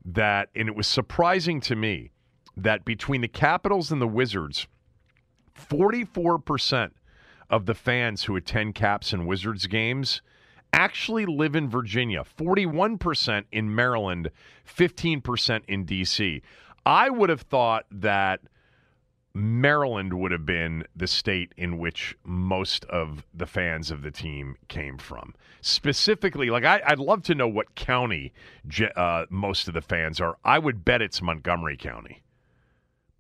[0.05, 2.11] that, and it was surprising to me
[2.57, 4.67] that between the Capitals and the Wizards,
[5.55, 6.95] forty four percent
[7.51, 10.23] of the fans who attend Caps and Wizards games
[10.73, 14.31] actually live in Virginia, 41% in Maryland,
[14.67, 16.43] 15% in D.C.
[16.85, 18.41] I would have thought that
[19.33, 24.57] Maryland would have been the state in which most of the fans of the team
[24.69, 25.35] came from.
[25.61, 28.33] Specifically, like I, would love to know what county
[28.97, 30.39] uh, most of the fans are.
[30.45, 32.23] I would bet it's Montgomery County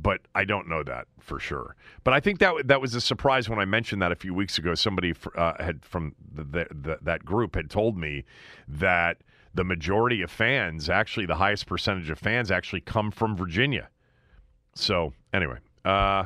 [0.00, 1.74] but I don't know that for sure.
[2.04, 4.58] But I think that that was a surprise when I mentioned that a few weeks
[4.58, 4.74] ago.
[4.74, 8.24] Somebody uh, had from the, the, the, that group had told me
[8.68, 9.18] that
[9.54, 13.88] the majority of fans, actually the highest percentage of fans, actually come from Virginia.
[14.74, 16.24] So anyway, uh,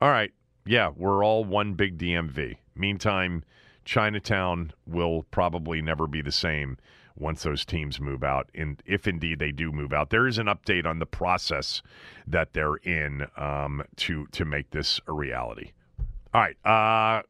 [0.00, 0.32] all right,
[0.66, 2.56] yeah, we're all one big DMV.
[2.74, 3.42] Meantime,
[3.84, 6.76] Chinatown will probably never be the same
[7.16, 10.10] once those teams move out, and if indeed they do move out.
[10.10, 11.82] There is an update on the process
[12.26, 15.72] that they're in um, to to make this a reality.
[16.34, 17.22] All right, uh,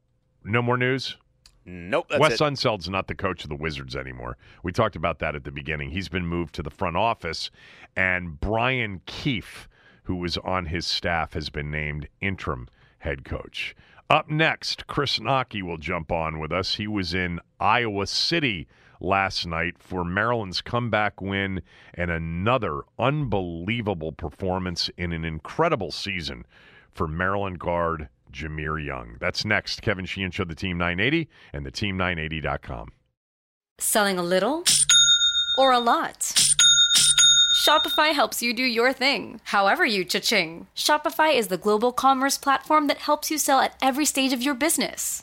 [0.44, 1.16] no more news.
[1.64, 2.06] Nope.
[2.10, 2.40] That's Wes it.
[2.40, 4.36] Unseld's not the coach of the Wizards anymore.
[4.62, 5.90] We talked about that at the beginning.
[5.90, 7.50] He's been moved to the front office,
[7.96, 9.68] and Brian Keefe,
[10.04, 12.68] who was on his staff, has been named interim
[12.98, 13.76] head coach.
[14.10, 16.74] Up next, Chris Knoche will jump on with us.
[16.74, 18.66] He was in Iowa City
[19.02, 21.62] last night for Maryland's comeback win
[21.94, 26.46] and another unbelievable performance in an incredible season
[26.92, 29.16] for Maryland guard Jahmir Young.
[29.20, 29.82] That's next.
[29.82, 32.88] Kevin Sheehan Show, the Team 980 and the Team980.com.
[33.78, 34.64] Selling a little
[35.58, 36.34] or a lot?
[37.62, 40.66] Shopify helps you do your thing, however you cha-ching.
[40.74, 44.54] Shopify is the global commerce platform that helps you sell at every stage of your
[44.54, 45.22] business.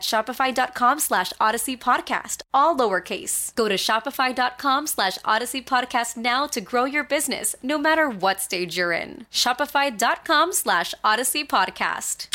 [0.00, 3.54] shopify.com slash odyssey podcast, all lowercase.
[3.54, 8.76] Go to shopify.com slash odyssey podcast now to grow your business, no matter what stage
[8.76, 9.26] you're in.
[9.32, 12.28] Shopify.com slash odyssey podcast.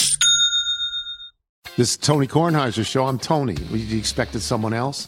[1.78, 3.05] This is Tony Kornheiser's show.
[3.05, 3.55] I'm Tony.
[3.72, 5.07] You expected someone else?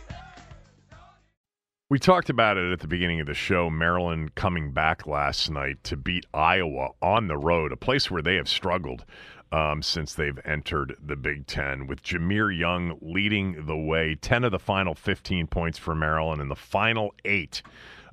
[1.91, 3.69] We talked about it at the beginning of the show.
[3.69, 8.35] Maryland coming back last night to beat Iowa on the road, a place where they
[8.35, 9.03] have struggled
[9.51, 14.15] um, since they've entered the Big Ten, with Jahmir Young leading the way.
[14.15, 17.61] 10 of the final 15 points for Maryland, and the final eight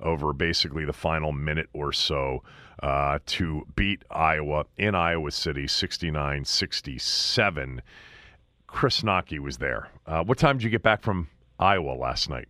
[0.00, 2.42] over basically the final minute or so
[2.82, 7.82] uh, to beat Iowa in Iowa City 69 67.
[8.66, 9.88] Chris Knoche was there.
[10.04, 11.28] Uh, what time did you get back from
[11.60, 12.48] Iowa last night?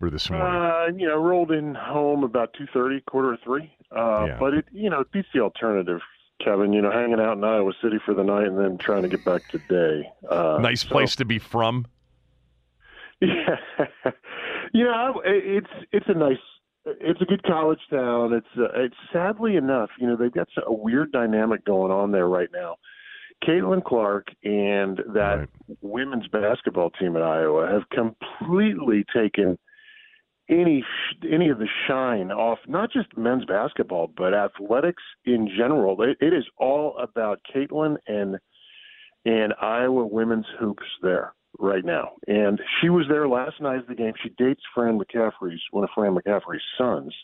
[0.00, 0.46] Or this morning?
[0.46, 3.70] Uh, you know, rolled in home about two thirty, quarter of three.
[3.94, 4.36] Uh, Yeah.
[4.38, 6.00] But it, you know, it beats the alternative,
[6.44, 6.72] Kevin.
[6.72, 9.24] You know, hanging out in Iowa City for the night and then trying to get
[9.24, 10.08] back today.
[10.28, 11.86] Uh, nice so- place to be from.
[13.22, 13.56] Yeah,
[14.72, 16.38] you know, it's it's a nice,
[16.86, 18.32] it's a good college town.
[18.32, 22.26] It's uh, it's sadly enough, you know, they've got a weird dynamic going on there
[22.28, 22.76] right now.
[23.44, 25.48] Caitlin Clark and that
[25.82, 29.58] women's basketball team at Iowa have completely taken
[30.50, 30.84] any
[31.30, 36.00] any of the shine off not just men's basketball but athletics in general.
[36.02, 38.38] It, it is all about Caitlin and
[39.24, 42.12] and Iowa women's hoops there right now.
[42.26, 44.12] And she was there last night at the game.
[44.22, 47.14] She dates Fran McCaffery's one of Fran McCaffery's sons,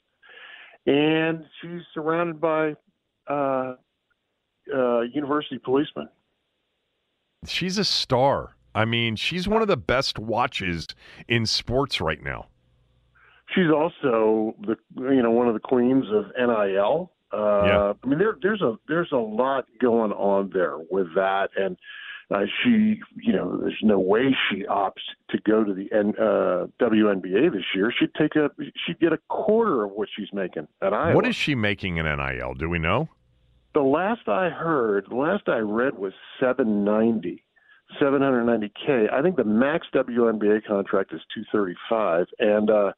[0.86, 2.74] and she's surrounded by
[3.28, 3.74] uh,
[4.74, 6.08] uh, university policemen.
[7.46, 8.56] She's a star.
[8.74, 10.86] I mean, she's one of the best watches
[11.28, 12.48] in sports right now.
[13.54, 17.12] She's also the you know one of the queens of NIL.
[17.32, 17.92] Uh, Yeah.
[18.02, 21.76] I mean, there, there's a there's a lot going on there with that, and
[22.34, 26.66] uh, she you know there's no way she opts to go to the N, uh,
[26.84, 27.92] WNBA this year.
[27.96, 28.50] She'd take a
[28.86, 31.14] she'd get a quarter of what she's making at Iowa.
[31.14, 32.54] What is she making in NIL?
[32.54, 33.08] Do we know?
[33.74, 37.44] The last I heard, the last I read was 790,
[38.00, 39.12] 790k.
[39.12, 42.92] I think the max WNBA contract is 235, and uh,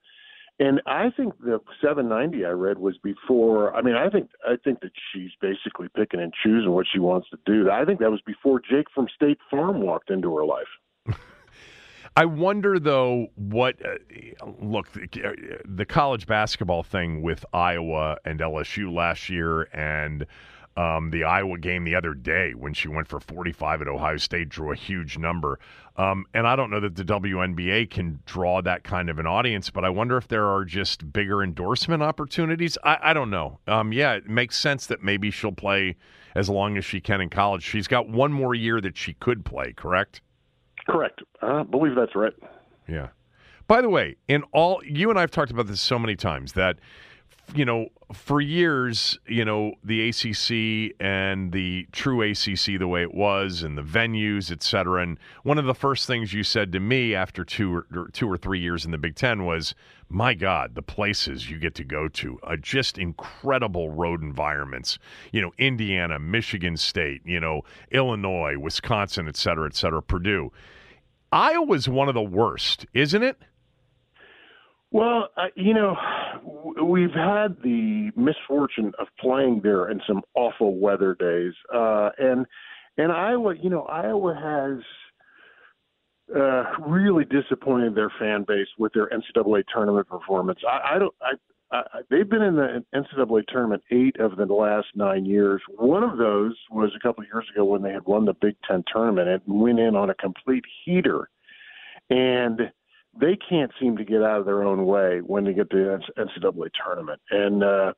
[0.61, 3.75] and I think the 790 I read was before.
[3.77, 7.29] I mean, I think I think that she's basically picking and choosing what she wants
[7.31, 7.71] to do.
[7.71, 10.67] I think that was before Jake from State Farm walked into her life.
[12.17, 18.93] I wonder though what uh, look the, the college basketball thing with Iowa and LSU
[18.93, 20.27] last year and
[20.79, 24.49] Um, the Iowa game the other day when she went for 45 at Ohio State
[24.49, 25.59] drew a huge number.
[25.97, 29.70] Um, and I don't know that the WNBA can draw that kind of an audience,
[29.70, 32.79] but I wonder if there are just bigger endorsement opportunities.
[32.85, 33.59] I, I don't know.
[33.66, 35.97] Um, yeah, it makes sense that maybe she'll play
[36.37, 37.64] as long as she can in college.
[37.64, 40.20] She's got one more year that she could play, correct?
[40.89, 41.22] Correct.
[41.43, 42.35] I believe that's right.
[42.87, 43.09] Yeah.
[43.66, 46.79] By the way, in all you and I've talked about this so many times that
[47.55, 53.14] you know, for years, you know, the ACC and the true ACC, the way it
[53.14, 55.03] was, and the venues, et cetera.
[55.03, 58.36] And one of the first things you said to me after two or, two or
[58.36, 59.74] three years in the Big Ten was,
[60.09, 64.99] "My God, the places you get to go to are just incredible road environments.
[65.32, 70.53] You know, Indiana, Michigan State, you know, Illinois, Wisconsin, et cetera, et cetera, Purdue.
[71.30, 73.38] Iowa's one of the worst, isn't it?"
[74.91, 75.97] Well, uh, you know,
[76.82, 82.47] we've had the misfortune of playing there in some awful weather days, uh, and
[82.97, 84.82] and Iowa, you know, Iowa has
[86.34, 90.61] uh, really disappointed their fan base with their NCAA tournament performance.
[90.66, 91.32] I, I don't, I,
[91.70, 95.61] I, they've been in the NCAA tournament eight of the last nine years.
[95.76, 98.57] One of those was a couple of years ago when they had won the Big
[98.66, 101.28] Ten tournament and went in on a complete heater,
[102.11, 102.72] and
[103.21, 106.23] they can't seem to get out of their own way when they get to the
[106.23, 107.21] NCAA tournament.
[107.31, 107.93] And uh,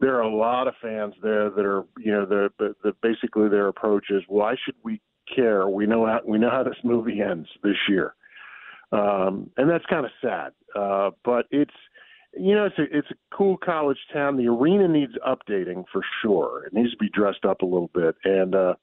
[0.00, 3.48] there are a lot of fans there that are, you know, the, the, the basically
[3.48, 5.00] their approach is, why should we
[5.34, 5.68] care?
[5.68, 8.14] We know how we know how this movie ends this year,
[8.92, 10.52] um, and that's kind of sad.
[10.76, 11.72] Uh, but it's
[12.36, 14.36] you know, it's a it's a cool college town.
[14.36, 16.64] The arena needs updating for sure.
[16.66, 18.74] It needs to be dressed up a little bit, and uh,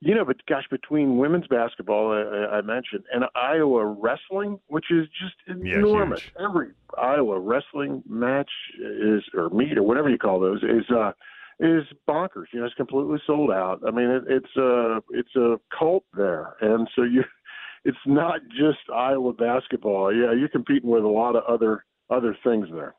[0.00, 5.08] you know, but gosh, between women's basketball, uh, I mentioned, and Iowa wrestling, which is
[5.20, 6.22] just enormous.
[6.38, 11.12] Yeah, Every Iowa wrestling match is, or meet, or whatever you call those, is uh,
[11.58, 12.46] is bonkers.
[12.52, 13.80] You know, it's completely sold out.
[13.86, 17.24] I mean, it, it's a it's a cult there, and so you,
[17.84, 20.14] it's not just Iowa basketball.
[20.14, 22.94] Yeah, you're competing with a lot of other other things there.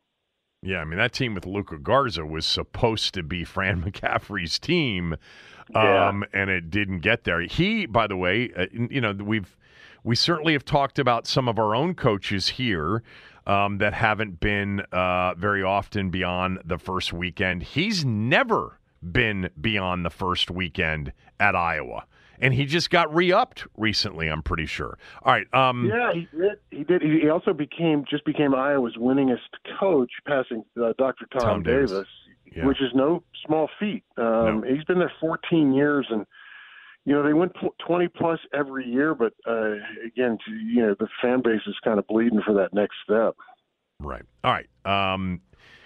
[0.62, 5.14] Yeah, I mean that team with Luka Garza was supposed to be Fran McCaffery's team,
[5.74, 6.42] um, yeah.
[6.42, 7.42] and it didn't get there.
[7.42, 9.58] He, by the way, uh, you know we've
[10.04, 13.04] we certainly have talked about some of our own coaches here
[13.48, 17.64] um, that haven't been uh, very often beyond the first weekend.
[17.64, 22.06] He's never been beyond the first weekend at Iowa
[22.40, 24.28] and he just got re-upped recently.
[24.28, 24.98] I'm pretty sure.
[25.24, 25.54] All right.
[25.54, 26.58] Um, yeah, he did.
[26.72, 27.02] He did.
[27.02, 29.40] He also became just became Iowa's winningest
[29.80, 31.26] coach, passing uh, Dr.
[31.32, 32.08] Tom, Tom Davis, Davis
[32.56, 32.66] yeah.
[32.66, 34.04] which is no small feat.
[34.18, 34.64] Um, no.
[34.68, 36.26] He's been there 14 years, and
[37.06, 37.50] you know they win
[37.86, 39.16] 20 plus every year.
[39.16, 39.76] But uh,
[40.06, 43.36] again, you know the fan base is kind of bleeding for that next step.
[44.00, 44.24] Right.
[44.44, 45.14] All right.
[45.14, 45.42] Um,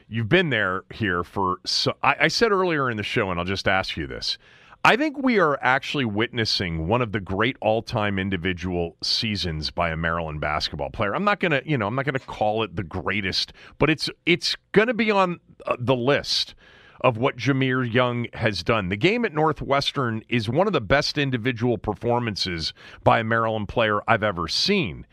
[0.08, 1.58] you've been there here for.
[1.66, 4.38] So I, I said earlier in the show, and I'll just ask you this.
[4.86, 9.96] I think we are actually witnessing one of the great all-time individual seasons by a
[9.96, 11.16] Maryland basketball player.
[11.16, 13.90] I'm not going to, you know, I'm not going to call it the greatest, but
[13.90, 16.54] it's it's going to be on uh, the list
[17.00, 18.90] of what Jahmir Young has done.
[18.90, 22.74] The game at Northwestern is one of the best individual performances
[23.06, 25.06] by a Maryland player I've ever seen.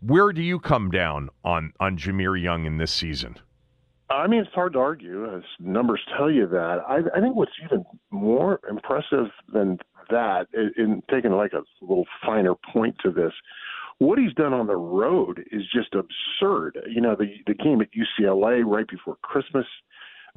[0.00, 3.34] Where do you come down on on Jahmir Young in this season?
[4.10, 6.78] I mean, it's hard to argue, as numbers tell you that.
[6.88, 9.78] I, I think what's even more impressive than
[10.10, 13.32] that, in, in taking like a little finer point to this,
[13.98, 16.78] what he's done on the road is just absurd.
[16.88, 19.66] You know, the the game at UCLA right before Christmas,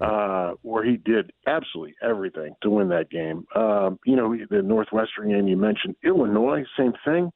[0.02, 3.46] uh, where he did absolutely everything to win that game.
[3.56, 7.32] Um, you know, the Northwestern game you mentioned, Illinois, same thing.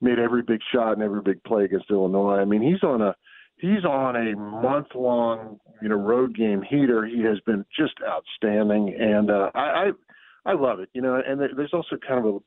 [0.00, 2.36] Made every big shot and every big play against Illinois.
[2.36, 3.14] I mean, he's on a
[3.56, 7.04] he's on a month long you know road game heater.
[7.06, 9.90] He has been just outstanding, and uh, I, I
[10.46, 10.88] I love it.
[10.92, 12.38] You know, and there's also kind of a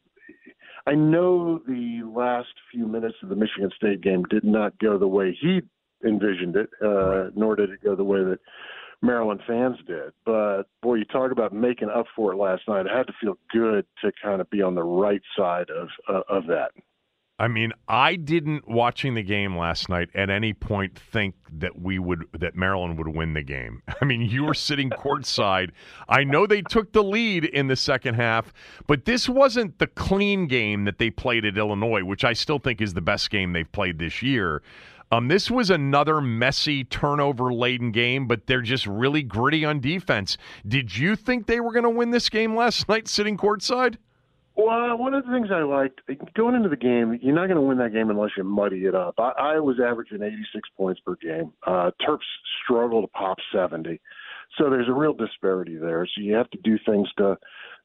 [0.87, 5.07] I know the last few minutes of the Michigan State game did not go the
[5.07, 5.61] way he
[6.07, 8.39] envisioned it, uh, nor did it go the way that
[9.01, 10.13] Maryland fans did.
[10.25, 12.85] But boy, you talk about making up for it last night.
[12.85, 16.21] It had to feel good to kind of be on the right side of uh,
[16.29, 16.71] of that.
[17.39, 21.99] I mean, I didn't watching the game last night at any point think that we
[21.99, 23.83] would that Maryland would win the game.
[24.01, 25.69] I mean, you were sitting courtside.
[26.09, 28.51] I know they took the lead in the second half,
[28.87, 32.81] but this wasn't the clean game that they played at Illinois, which I still think
[32.81, 34.63] is the best game they've played this year.
[35.11, 40.37] Um, this was another messy, turnover laden game, but they're just really gritty on defense.
[40.67, 43.97] Did you think they were going to win this game last night sitting courtside?
[44.57, 46.01] Well, one of the things I liked
[46.33, 48.95] going into the game, you're not going to win that game unless you muddy it
[48.95, 49.13] up.
[49.19, 51.53] I, I was averaging 86 points per game.
[51.65, 52.25] Uh, Terps
[52.63, 54.01] struggle to pop 70,
[54.57, 56.07] so there's a real disparity there.
[56.07, 57.37] So you have to do things to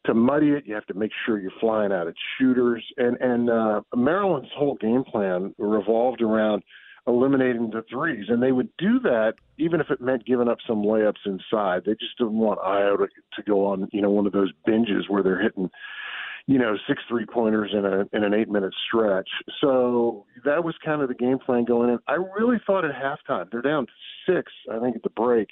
[0.06, 2.84] to muddy it, you have to make sure you're flying out at shooters.
[2.96, 6.62] And and uh, Maryland's whole game plan revolved around
[7.06, 10.82] eliminating the threes, and they would do that even if it meant giving up some
[10.82, 11.82] layups inside.
[11.84, 15.08] They just didn't want Io to, to go on, you know, one of those binges
[15.08, 15.68] where they're hitting,
[16.52, 19.28] you know, six three pointers in a in an eight minute stretch.
[19.62, 21.98] So that was kind of the game plan going in.
[22.06, 23.86] I really thought at halftime they're down
[24.28, 25.48] six, I think, at the break.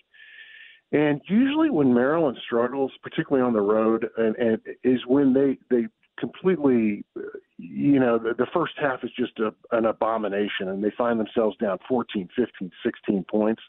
[0.92, 5.86] And usually, when Maryland struggles, particularly on the road, and, and is when they they
[6.18, 7.03] completely,
[7.57, 11.57] you know, the, the first half is just a, an abomination, and they find themselves
[11.57, 13.62] down 14, 15, 16 points.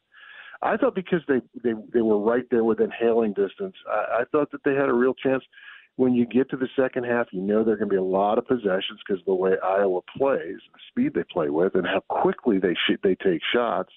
[0.62, 4.52] I thought because they they they were right there within hailing distance, I, I thought
[4.52, 5.46] that they had a real chance.
[6.02, 8.02] When you get to the second half, you know there are going to be a
[8.02, 11.86] lot of possessions because of the way Iowa plays, the speed they play with, and
[11.86, 13.92] how quickly they sh- they take shots.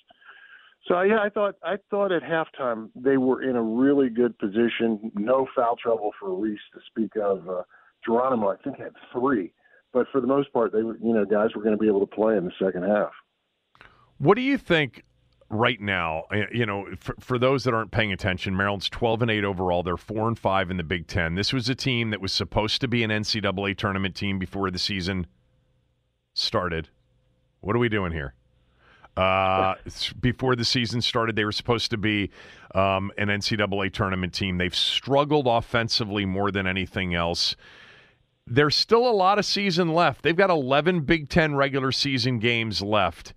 [0.87, 5.13] So yeah, I thought I thought at halftime they were in a really good position.
[5.15, 7.49] No foul trouble for Reese to speak of.
[7.49, 7.63] Uh,
[8.05, 9.55] Geronimo, I think, had three,
[9.95, 12.07] but for the most part, they were you know guys were going to be able
[12.07, 13.13] to play in the second half.
[14.19, 15.05] What do you think
[15.51, 16.25] right now?
[16.31, 19.83] uh, You know, for, for those that aren't paying attention, Maryland's twelve and eight overall.
[19.83, 21.35] They're four and five in the Big Ten.
[21.35, 24.79] This was a team that was supposed to be an NCAA tournament team before the
[24.79, 25.27] season
[26.35, 26.89] started.
[27.61, 28.35] What are we doing here?
[29.17, 29.75] Uh,
[30.21, 32.31] before the season started, they were supposed to be
[32.75, 34.59] um, an NCAA tournament team.
[34.59, 37.55] They've struggled offensively more than anything else.
[38.47, 40.23] There's still a lot of season left.
[40.23, 43.33] They've got 11 Big Ten regular season games left.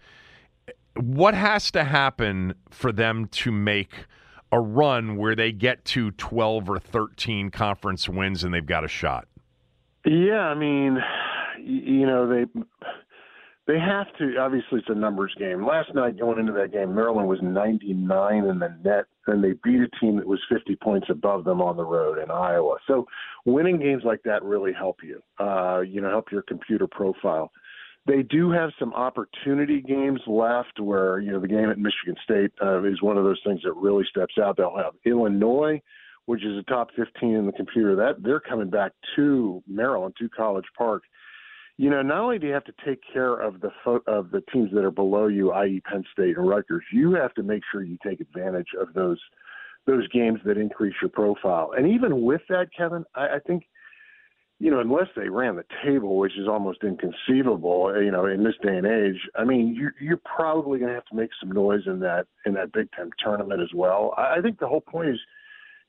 [0.99, 4.05] What has to happen for them to make
[4.51, 8.87] a run where they get to 12 or 13 conference wins and they've got a
[8.87, 9.27] shot?
[10.05, 10.97] Yeah, I mean,
[11.59, 12.45] you know they
[13.67, 14.37] they have to.
[14.37, 15.65] Obviously, it's a numbers game.
[15.65, 19.81] Last night, going into that game, Maryland was 99 in the net, and they beat
[19.81, 22.77] a team that was 50 points above them on the road in Iowa.
[22.87, 23.05] So,
[23.45, 25.21] winning games like that really help you.
[25.37, 27.51] Uh, you know, help your computer profile.
[28.07, 32.51] They do have some opportunity games left where, you know, the game at Michigan State
[32.63, 34.55] uh, is one of those things that really steps out.
[34.55, 35.81] They'll have Illinois,
[36.25, 37.97] which is a top 15 in the computer.
[37.97, 41.03] That they're coming back to Maryland, to College Park.
[41.75, 44.41] You know, not only do you have to take care of the fo- of the
[44.53, 47.83] teams that are below you, i.e., Penn State and Rutgers, you have to make sure
[47.83, 49.19] you take advantage of those
[49.85, 51.71] those games that increase your profile.
[51.77, 53.63] And even with that, Kevin, I, I think
[54.59, 58.55] you know, unless they ran the table, which is almost inconceivable, you know, in this
[58.63, 59.21] day and age.
[59.35, 62.53] I mean, you're, you're probably going to have to make some noise in that in
[62.55, 64.13] that Big Ten tournament as well.
[64.17, 65.19] I, I think the whole point is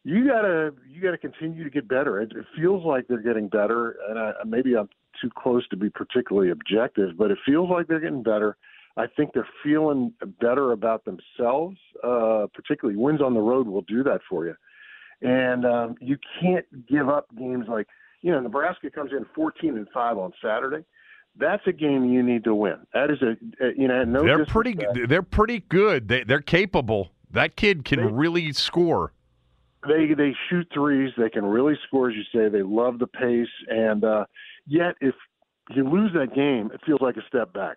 [0.04, 2.20] you gotta you gotta continue to get better.
[2.20, 4.88] It, it feels like they're getting better, and I, maybe I'm
[5.20, 8.56] too close to be particularly objective, but it feels like they're getting better.
[8.96, 11.76] I think they're feeling better about themselves.
[12.04, 14.54] Uh, particularly wins on the road will do that for you,
[15.22, 17.88] and um, you can't give up games like
[18.22, 20.84] you know, Nebraska comes in 14 and five on Saturday.
[21.36, 22.78] That's a game you need to win.
[22.92, 23.36] That is a,
[23.76, 24.24] you know, no.
[24.24, 24.76] they're pretty.
[25.06, 26.08] They're pretty good.
[26.08, 27.12] They, they're capable.
[27.30, 29.12] That kid can They- really score.
[29.86, 31.12] They they shoot threes.
[31.16, 32.48] They can really score, as you say.
[32.48, 34.24] They love the pace, and uh,
[34.66, 35.14] yet if
[35.70, 37.76] you lose that game, it feels like a step back.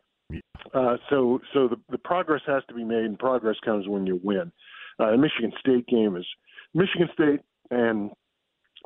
[0.74, 4.20] Uh, so so the the progress has to be made, and progress comes when you
[4.24, 4.52] win.
[5.00, 6.26] Uh, the Michigan State game is
[6.74, 8.12] Michigan State and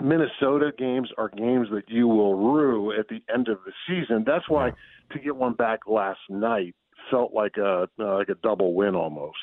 [0.01, 4.23] Minnesota games are games that you will rue at the end of the season.
[4.25, 4.71] That's why
[5.11, 6.75] to get one back last night
[7.09, 9.37] felt like a uh, like a double win almost.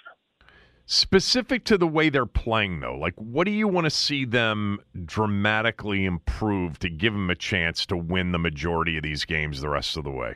[0.84, 4.80] Specific to the way they're playing, though, like what do you want to see them
[5.05, 9.68] dramatically improve to give them a chance to win the majority of these games the
[9.68, 10.34] rest of the way?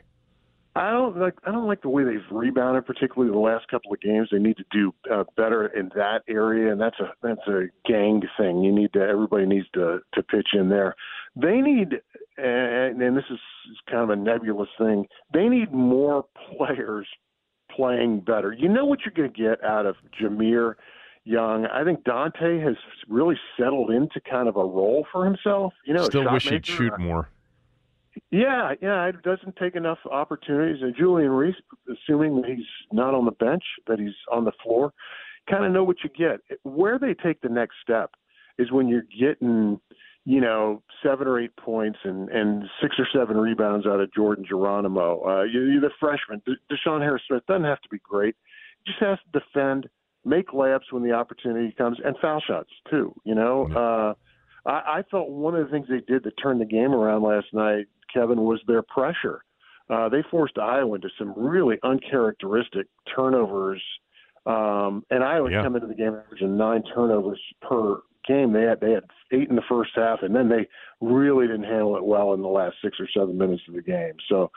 [0.77, 3.99] I don't like I don't like the way they've rebounded, particularly the last couple of
[3.99, 4.29] games.
[4.31, 8.21] They need to do uh, better in that area, and that's a that's a gang
[8.37, 8.63] thing.
[8.63, 10.95] You need to everybody needs to to pitch in there.
[11.35, 11.95] They need,
[12.37, 13.39] and, and this is
[13.89, 15.05] kind of a nebulous thing.
[15.33, 16.25] They need more
[16.55, 17.07] players
[17.75, 18.53] playing better.
[18.53, 20.75] You know what you're going to get out of Jahmir
[21.23, 21.65] Young.
[21.67, 22.75] I think Donta has
[23.07, 25.73] really settled into kind of a role for himself.
[25.85, 27.29] You know, Still wish he'd shoot more.
[28.31, 30.81] Yeah, yeah, it doesn't take enough opportunities.
[30.81, 31.55] And Julian Reese,
[31.91, 34.93] assuming that he's not on the bench, that he's on the floor,
[35.49, 36.39] kind of know what you get.
[36.63, 38.11] Where they take the next step
[38.57, 39.79] is when you're getting,
[40.25, 44.45] you know, seven or eight points and and six or seven rebounds out of Jordan
[44.47, 45.23] Geronimo.
[45.25, 46.41] Uh, you, you're the freshman.
[46.45, 48.35] De- DeShawn Harris Smith doesn't have to be great.
[48.85, 49.87] Just has to defend,
[50.25, 53.13] make layups when the opportunity comes, and foul shots too.
[53.23, 53.67] You know.
[53.75, 54.13] Uh,
[54.67, 57.47] I, I thought one of the things they did to turn the game around last
[57.53, 59.43] night, Kevin, was their pressure.
[59.89, 63.81] Uh, they forced Iowa into some really uncharacteristic turnovers,
[64.45, 65.63] um, and Iowa Yeah.
[65.63, 68.51] come into the game averaging nine turnovers per game.
[68.53, 70.67] They had they had eight in the first half, and then they
[70.99, 74.13] really didn't handle it well in the last six or seven minutes of the game.
[74.27, 74.51] So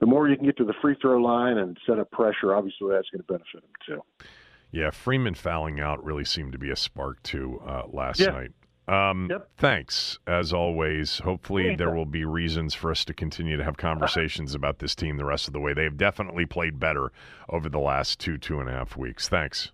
[0.00, 2.90] the more you can get to the free throw line and set up pressure, obviously
[2.90, 4.26] that's going to benefit them too.
[4.70, 8.30] Yeah, Freeman fouling out really seemed to be a spark too uh, last Yeah.
[8.32, 8.50] night.
[8.86, 9.48] Um, Yep.
[9.56, 11.18] Thanks, as always.
[11.18, 15.16] Hopefully, there will be reasons for us to continue to have conversations about this team
[15.16, 15.72] the rest of the way.
[15.72, 17.10] They've definitely played better
[17.48, 19.28] over the last two, two and a half weeks.
[19.28, 19.72] Thanks.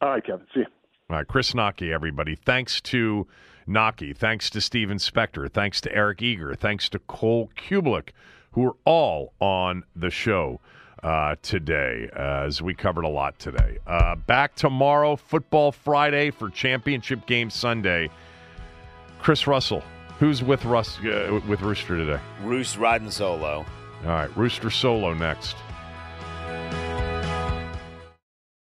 [0.00, 0.46] All right, Kevin.
[0.52, 0.66] See you.
[1.10, 2.34] All right, Chris Knoche, everybody.
[2.34, 3.26] Thanks to
[3.66, 4.16] Knoche.
[4.16, 5.50] Thanks to Steven Spector.
[5.50, 6.54] Thanks to Eric Eager.
[6.54, 8.10] Thanks to Cole Kublik,
[8.52, 10.60] who are all on the show
[11.02, 13.78] uh, today, as we covered a lot today.
[13.86, 18.10] Uh, back tomorrow, Football Friday for Championship Game Sunday.
[19.24, 19.82] Chris Russell,
[20.18, 22.20] who's with Russ uh, with Rooster today?
[22.42, 23.64] Roos riding solo.
[24.02, 25.56] All right, Rooster solo next.